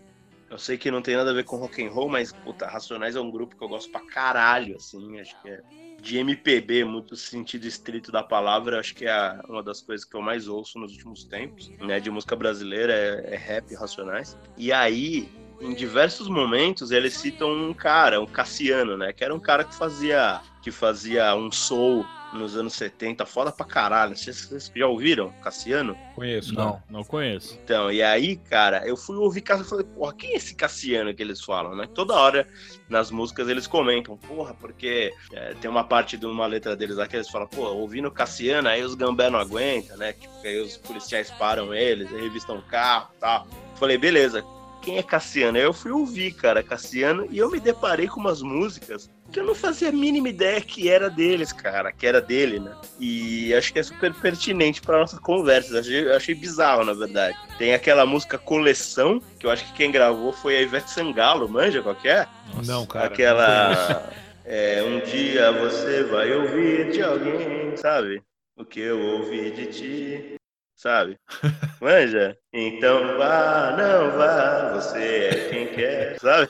[0.49, 3.15] Eu sei que não tem nada a ver com rock and roll, mas puta, Racionais
[3.15, 5.61] é um grupo que eu gosto pra caralho, assim, acho que é
[6.03, 10.21] de MPB, muito sentido estrito da palavra, acho que é uma das coisas que eu
[10.21, 14.37] mais ouço nos últimos tempos, né, de música brasileira, é, é rap Racionais.
[14.57, 15.29] E aí,
[15.61, 19.73] em diversos momentos, eles citam um cara, um Cassiano, né, que era um cara que
[19.73, 24.15] fazia que fazia um soul nos anos 70, foda pra caralho.
[24.15, 25.95] Vocês, vocês já ouviram Cassiano?
[26.15, 26.53] Conheço.
[26.53, 27.59] Não, não conheço.
[27.63, 31.13] Então, e aí, cara, eu fui ouvir Cassiano e falei, porra, quem é esse Cassiano
[31.13, 31.87] que eles falam, né?
[31.93, 32.47] Toda hora
[32.89, 37.07] nas músicas eles comentam, porra, porque é, tem uma parte de uma letra deles lá
[37.07, 40.13] que eles falam, pô, ouvindo Cassiano, aí os gambé não aguentam, né?
[40.13, 43.47] Tipo, aí os policiais param eles, aí revistam o carro e tal.
[43.75, 44.43] Falei, beleza,
[44.83, 45.57] quem é Cassiano?
[45.57, 49.45] Aí eu fui ouvir, cara, Cassiano, e eu me deparei com umas músicas que eu
[49.45, 52.75] não fazia a mínima ideia que era deles, cara, que era dele, né?
[52.99, 55.79] E acho que é super pertinente para nossa conversa.
[55.79, 57.35] Achei, eu achei bizarro, na verdade.
[57.57, 61.81] Tem aquela música Coleção, que eu acho que quem gravou foi a Ivete Sangalo, manja
[61.81, 62.27] qual que é?
[62.65, 63.05] Não, cara.
[63.05, 64.11] aquela.
[64.45, 68.21] É, um dia você vai ouvir de alguém, sabe?
[68.57, 70.35] O que eu ouvi de ti,
[70.75, 71.17] sabe?
[71.81, 72.37] Manja?
[72.55, 76.49] Então vá, não vá, você é quem quer, sabe?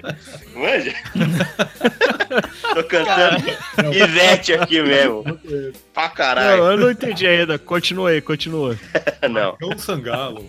[0.56, 0.94] Manja?
[2.74, 3.44] Tô cantando
[3.94, 5.22] Ivete aqui mesmo.
[5.92, 6.62] Pra Não, caralho.
[6.62, 7.58] eu não entendi ainda.
[7.58, 8.78] Continua aí, continua.
[9.30, 9.54] Não.
[9.56, 10.48] Cão Sangalo.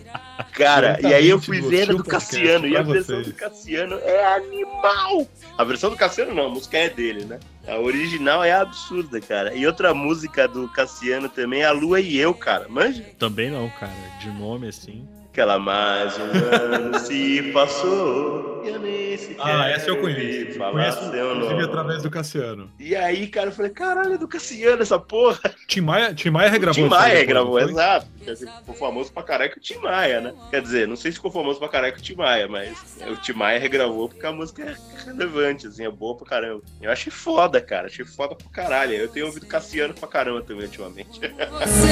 [0.52, 2.66] Cara, e aí eu fui ver a do Cassiano.
[2.66, 3.26] E a versão vocês.
[3.26, 5.28] do Cassiano é animal.
[5.58, 7.38] A versão do Cassiano não, a música é dele, né?
[7.68, 9.54] A original é absurda, cara.
[9.54, 12.66] E outra música do Cassiano também é A Lua e Eu, cara.
[12.68, 13.04] Manja?
[13.18, 13.92] Também não, cara.
[14.20, 14.93] De nome assim.
[15.34, 20.56] Aquela mais um ano se passou e eu nem sequer Ah, essa eu conheço.
[20.56, 21.64] falar Conheço, seu inclusive, nome.
[21.64, 22.70] através do Cassiano.
[22.78, 25.40] E aí, cara, eu falei, caralho, é do Cassiano essa porra.
[25.66, 27.72] Tim Maia, Tim Maia regravou Tim Maia depois, gravou, não foi?
[27.72, 28.06] exato.
[28.24, 30.34] Quer dizer, Ficou famoso pra caralho com o Tim Maia, né?
[30.50, 32.78] Quer dizer, não sei se ficou famoso pra caralho com o Tim Maia, mas
[33.10, 36.62] o Tim Maia regravou porque a música é relevante, assim, é boa pra caramba.
[36.80, 38.92] Eu achei foda, cara, achei foda pra caralho.
[38.94, 41.18] Eu tenho ouvido Cassiano pra caramba também ultimamente.
[41.18, 41.84] Você.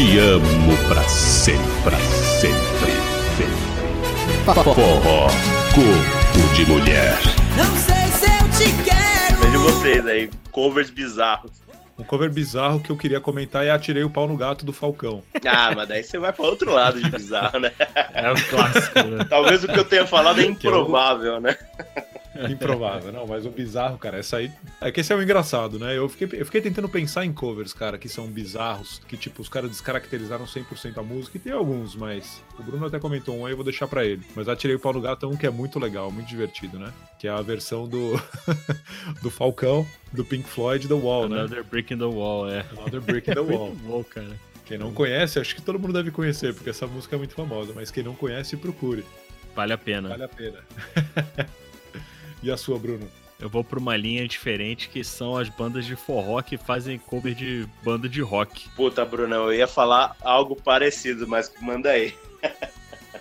[0.00, 1.98] Te amo pra sempre, pra
[2.40, 2.92] sempre,
[3.36, 4.64] sempre.
[4.64, 5.28] Forró,
[5.74, 7.18] corpo de mulher.
[7.54, 9.38] Não sei se eu te quero.
[9.42, 11.52] Vejo vocês aí, covers bizarros.
[11.98, 15.22] Um cover bizarro que eu queria comentar é Atirei o Pau no Gato do Falcão.
[15.46, 17.70] Ah, mas daí você vai pra outro lado de bizarro, né?
[18.14, 19.26] É o clássico, né?
[19.28, 21.58] Talvez o que eu tenha falado é é improvável, né?
[22.50, 24.50] Improvável, não, mas o bizarro, cara, essa aí.
[24.80, 25.96] É que esse é o engraçado, né?
[25.96, 29.48] Eu fiquei, eu fiquei tentando pensar em covers, cara, que são bizarros, que tipo, os
[29.48, 33.52] caras descaracterizaram 100% a música, e tem alguns, mas o Bruno até comentou um aí,
[33.52, 34.22] eu vou deixar pra ele.
[34.34, 36.92] Mas Atirei o Pau no Gato é um que é muito legal, muito divertido, né?
[37.18, 38.20] Que é a versão do,
[39.22, 41.40] do Falcão, do Pink Floyd, The Wall, né?
[41.40, 42.64] Another Brick in the Wall, é.
[42.72, 43.68] Another Brick in the Wall.
[43.68, 44.50] Muito bom, cara.
[44.64, 47.72] Quem não conhece, acho que todo mundo deve conhecer, porque essa música é muito famosa,
[47.74, 49.04] mas quem não conhece, procure.
[49.54, 50.08] Vale a pena.
[50.10, 50.58] Vale a pena.
[52.42, 53.08] E a sua, Bruno?
[53.40, 57.34] Eu vou pra uma linha diferente que são as bandas de forró que fazem cover
[57.34, 58.68] de banda de rock.
[58.76, 62.14] Puta, Brunão, eu ia falar algo parecido, mas manda aí.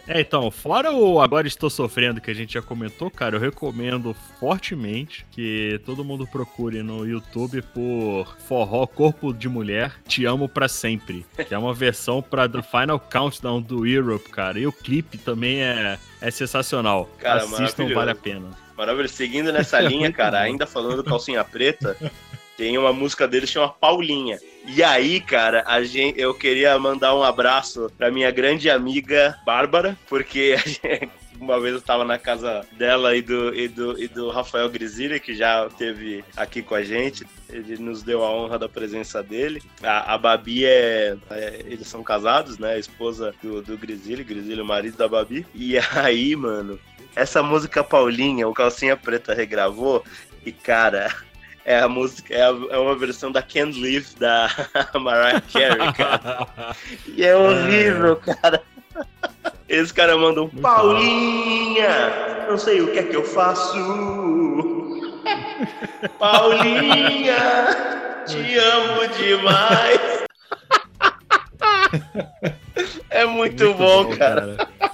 [0.08, 4.16] É, então, fora o Agora Estou Sofrendo, que a gente já comentou, cara, eu recomendo
[4.40, 10.68] fortemente que todo mundo procure no YouTube por Forró Corpo de Mulher, Te Amo Pra
[10.68, 14.60] Sempre, que é uma versão pra The Final Countdown do Europe, cara.
[14.60, 17.08] E o clipe também é, é sensacional.
[17.20, 18.50] Cara, Assistam, vale a pena.
[18.80, 19.08] Maravilha.
[19.10, 21.98] Seguindo nessa linha, Muito cara, ainda falando do Calcinha Preta,
[22.58, 24.40] tem uma música dele que chama Paulinha.
[24.66, 29.98] E aí, cara, a gente, eu queria mandar um abraço pra minha grande amiga Bárbara,
[30.08, 31.10] porque gente-
[31.40, 35.22] uma vez eu tava na casa dela e do, e do, e do Rafael Grisili,
[35.22, 37.26] que já esteve aqui com a gente.
[37.50, 39.62] Ele nos deu a honra da presença dele.
[39.82, 42.74] A, a Babi é, é- Eles são casados, né?
[42.74, 45.46] A esposa do, do Grisili, Grisili, o marido da Babi.
[45.56, 46.78] E aí, mano,
[47.20, 50.04] essa música Paulinha, o Calcinha Preta regravou,
[50.46, 51.14] e cara,
[51.66, 54.50] é a música, é, a- é uma versão da Can't Live da
[55.00, 56.48] Mariah Carey, cara.
[57.08, 58.62] E é horrível, cara.
[59.68, 61.90] Esse cara mandou Muito Paulinha!
[62.48, 63.78] não sei o que é que eu faço.
[66.18, 67.36] Paulinha,
[68.26, 70.00] te amo demais.
[73.10, 74.68] É muito, bom, cara.
[74.80, 74.90] A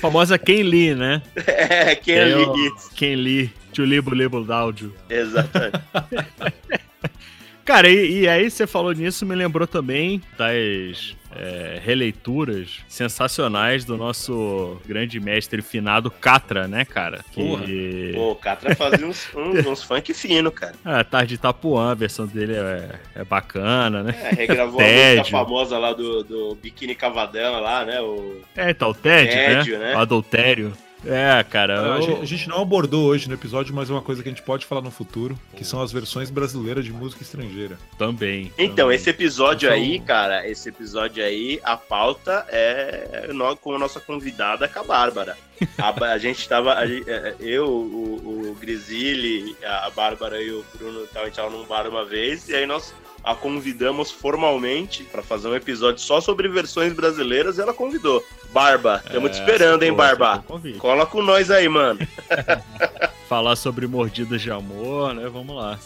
[0.00, 1.22] famosa Ken Lee, né?
[1.46, 4.94] É, quem Tem ali o Ken Lee, to libo libo dáudio.
[5.08, 5.78] Exatamente.
[7.64, 13.96] Cara, e, e aí você falou nisso, me lembrou também das é, releituras sensacionais do
[13.96, 17.24] nosso grande mestre finado Catra, né, cara?
[17.32, 18.12] Que...
[18.14, 20.74] Pô, o Catra fazia uns, uns, uns funk fino, cara.
[20.84, 24.14] Ah, Tarde de Itapuã, a versão dele é, é bacana, né?
[24.22, 24.84] É, regravou a
[25.16, 28.00] música famosa lá do, do Biquíni Cavadão lá, né?
[28.00, 28.40] O...
[28.56, 29.92] É, então, o Tédio, Tédio, né?
[29.92, 29.96] né?
[29.96, 30.72] O adultério.
[31.04, 31.94] É, cara.
[31.94, 34.28] A, eu- gente, a gente não abordou hoje no episódio, mas é uma coisa que
[34.28, 37.78] a gente pode falar no futuro, que são as versões brasileiras de música estrangeira.
[37.96, 38.52] Também.
[38.58, 38.96] Então, também.
[38.96, 43.28] esse episódio Então- aí, cara, esse episódio aí, a pauta é
[43.60, 45.36] com a nossa convidada, com a Bárbara.
[45.76, 51.02] A, a gente tava, a é, eu, o, o Grisili, a Bárbara e o Bruno,
[51.10, 52.94] então, a gente tava num bar uma vez, e aí nós
[53.28, 58.24] a convidamos formalmente pra fazer um episódio só sobre versões brasileiras e ela convidou.
[58.52, 60.42] Barba, estamos te É, esperando, hein, Barba?
[60.78, 62.00] Cola com nós aí, mano.
[63.28, 65.28] Falar sobre mordidas de amor, né?
[65.28, 65.78] Vamos lá.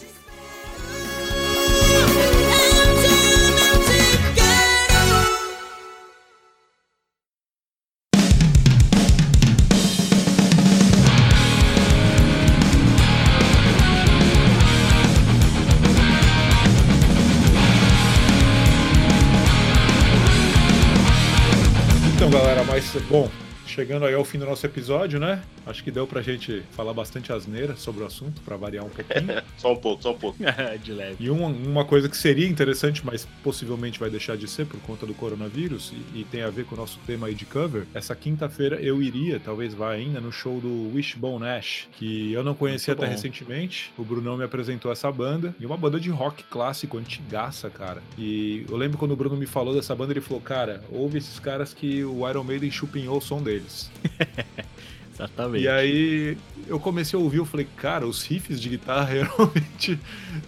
[22.73, 23.29] Mas bom,
[23.73, 25.41] chegando aí ao fim do nosso episódio, né?
[25.65, 29.41] Acho que deu pra gente falar bastante asneira sobre o assunto, pra variar um pouquinho.
[29.57, 30.37] Só um pouco, só um pouco.
[30.83, 31.15] de leve.
[31.19, 35.05] E uma, uma coisa que seria interessante, mas possivelmente vai deixar de ser por conta
[35.05, 38.15] do coronavírus, e, e tem a ver com o nosso tema aí de cover, essa
[38.15, 42.93] quinta-feira eu iria, talvez vá ainda, no show do Wishbone Ash, que eu não conhecia
[42.93, 43.15] Muito até bom.
[43.15, 43.91] recentemente.
[43.97, 48.01] O Brunão me apresentou essa banda, e uma banda de rock clássico, antigaça, cara.
[48.17, 51.39] E eu lembro quando o Bruno me falou dessa banda, ele falou, cara, ouve esses
[51.39, 53.91] caras que o Iron Maiden chupinhou o som deles.
[55.13, 55.63] Exatamente.
[55.63, 56.37] E aí
[56.67, 59.99] eu comecei a ouvir, eu falei, cara, os riffs de guitarra realmente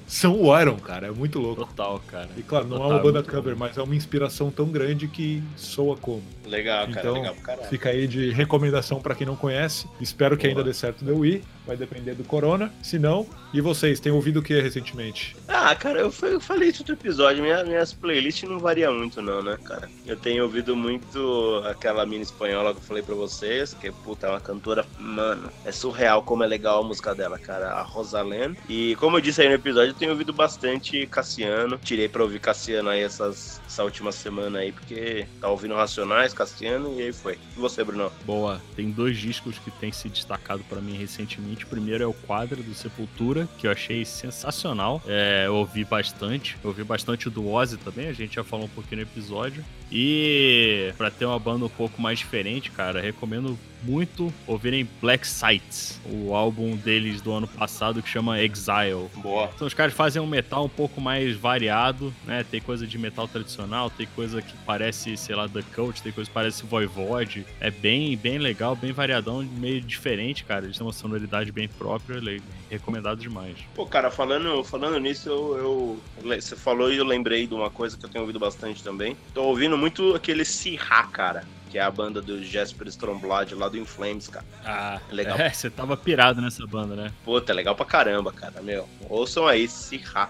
[0.07, 1.66] são o Iron, cara, é muito louco.
[1.66, 2.30] Total, cara.
[2.36, 3.59] E claro, não é Total, uma banda cover, bom.
[3.59, 6.24] mas é uma inspiração tão grande que soa como.
[6.45, 7.70] Legal, cara, Então, legal pra caralho.
[7.70, 9.88] Fica aí de recomendação pra quem não conhece.
[10.01, 10.51] Espero que Boa.
[10.59, 11.43] ainda dê certo de eu ir.
[11.66, 12.72] Vai depender do corona.
[12.82, 15.34] Se não, e vocês, têm ouvido o que recentemente?
[15.47, 17.41] Ah, cara, eu, eu falei isso no outro episódio.
[17.41, 19.89] Minha, minhas playlists não variam muito, não, né, cara?
[20.05, 24.30] Eu tenho ouvido muito aquela mina espanhola que eu falei pra vocês, que, puta, é
[24.30, 28.55] uma cantora, mano, é surreal como é legal a música dela, cara, a Rosalén.
[28.68, 31.78] E como eu disse aí no episódio, eu tenho ouvido bastante Cassiano.
[31.78, 36.99] Tirei pra ouvir Cassiano aí essas, essa última semana aí, porque tá ouvindo Racionais, Cassiano,
[36.99, 37.39] e aí foi.
[37.55, 38.11] E você, Bruno?
[38.26, 38.61] Boa.
[38.76, 41.55] Tem dois discos que têm se destacado pra mim recentemente.
[41.64, 44.99] Primeiro é o Quadra do Sepultura, que eu achei sensacional.
[45.06, 46.58] É, eu ouvi bastante.
[46.64, 49.64] Eu ouvi bastante do Ozzy também, a gente já falou um pouquinho no episódio.
[49.91, 56.01] E pra ter uma banda um pouco mais diferente, cara, recomendo muito ouvirem Black Sights,
[56.09, 59.07] o álbum deles do ano passado que chama Exile.
[59.17, 59.51] Boa.
[59.53, 62.43] Então os caras fazem um metal um pouco mais variado, né?
[62.49, 66.27] Tem coisa de metal tradicional, tem coisa que parece, sei lá, The Cult, tem coisa
[66.27, 67.45] que parece Voivode.
[67.59, 70.65] É bem, bem legal, bem variadão, meio diferente, cara.
[70.65, 72.19] Eles têm uma sonoridade bem própria,
[72.71, 73.55] recomendado demais.
[73.75, 77.95] Pô, cara, falando, falando nisso, eu, eu- Você falou e eu lembrei de uma coisa
[77.95, 79.15] que eu tenho ouvido bastante também.
[79.31, 81.43] Tô ouvindo muito aquele Sirra, cara.
[81.69, 84.45] Que é a banda do Jasper Stromblad lá do Inflames, cara.
[84.63, 85.38] Ah, Legal.
[85.38, 87.11] É, você tava pirado nessa banda, né?
[87.26, 88.88] Puta, é legal pra caramba, cara, meu.
[89.09, 90.30] Ouçam aí, Sirra.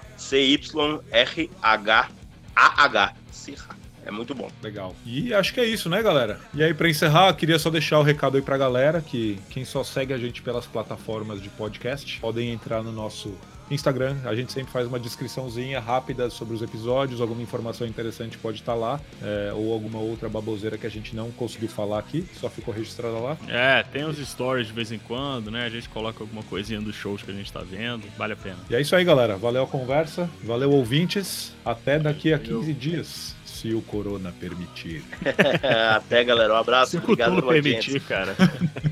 [1.65, 3.13] C-Y-R-H-A-H.
[3.31, 3.75] Sirra.
[4.05, 4.49] É muito bom.
[4.61, 4.95] Legal.
[5.05, 6.39] E acho que é isso, né, galera?
[6.53, 9.83] E aí, pra encerrar, queria só deixar o recado aí pra galera que quem só
[9.83, 13.35] segue a gente pelas plataformas de podcast podem entrar no nosso
[13.69, 14.17] Instagram.
[14.25, 18.75] A gente sempre faz uma descriçãozinha rápida sobre os episódios, alguma informação interessante pode estar
[18.75, 22.73] lá, é, ou alguma outra baboseira que a gente não conseguiu falar aqui, só ficou
[22.73, 23.37] registrada lá.
[23.47, 25.65] É, tem uns stories de vez em quando, né?
[25.65, 28.03] A gente coloca alguma coisinha dos shows que a gente tá vendo.
[28.17, 28.57] Vale a pena.
[28.69, 29.37] E é isso aí, galera.
[29.37, 31.53] Valeu a conversa, valeu ouvintes.
[31.63, 35.03] Até daqui a 15 dias, se o corona permitir.
[35.95, 36.53] Até, galera.
[36.53, 36.91] Um abraço.
[36.91, 38.35] Se o Obrigado pela permitir, cara.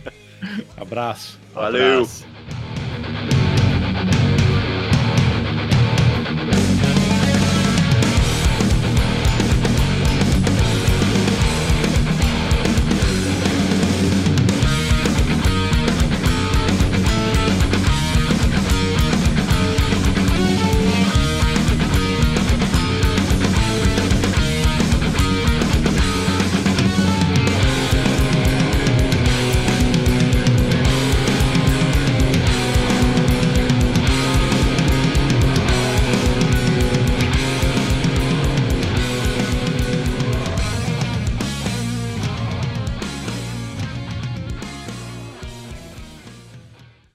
[0.76, 1.40] Abraço.
[1.54, 2.04] Valeu.
[2.04, 2.33] Abraço.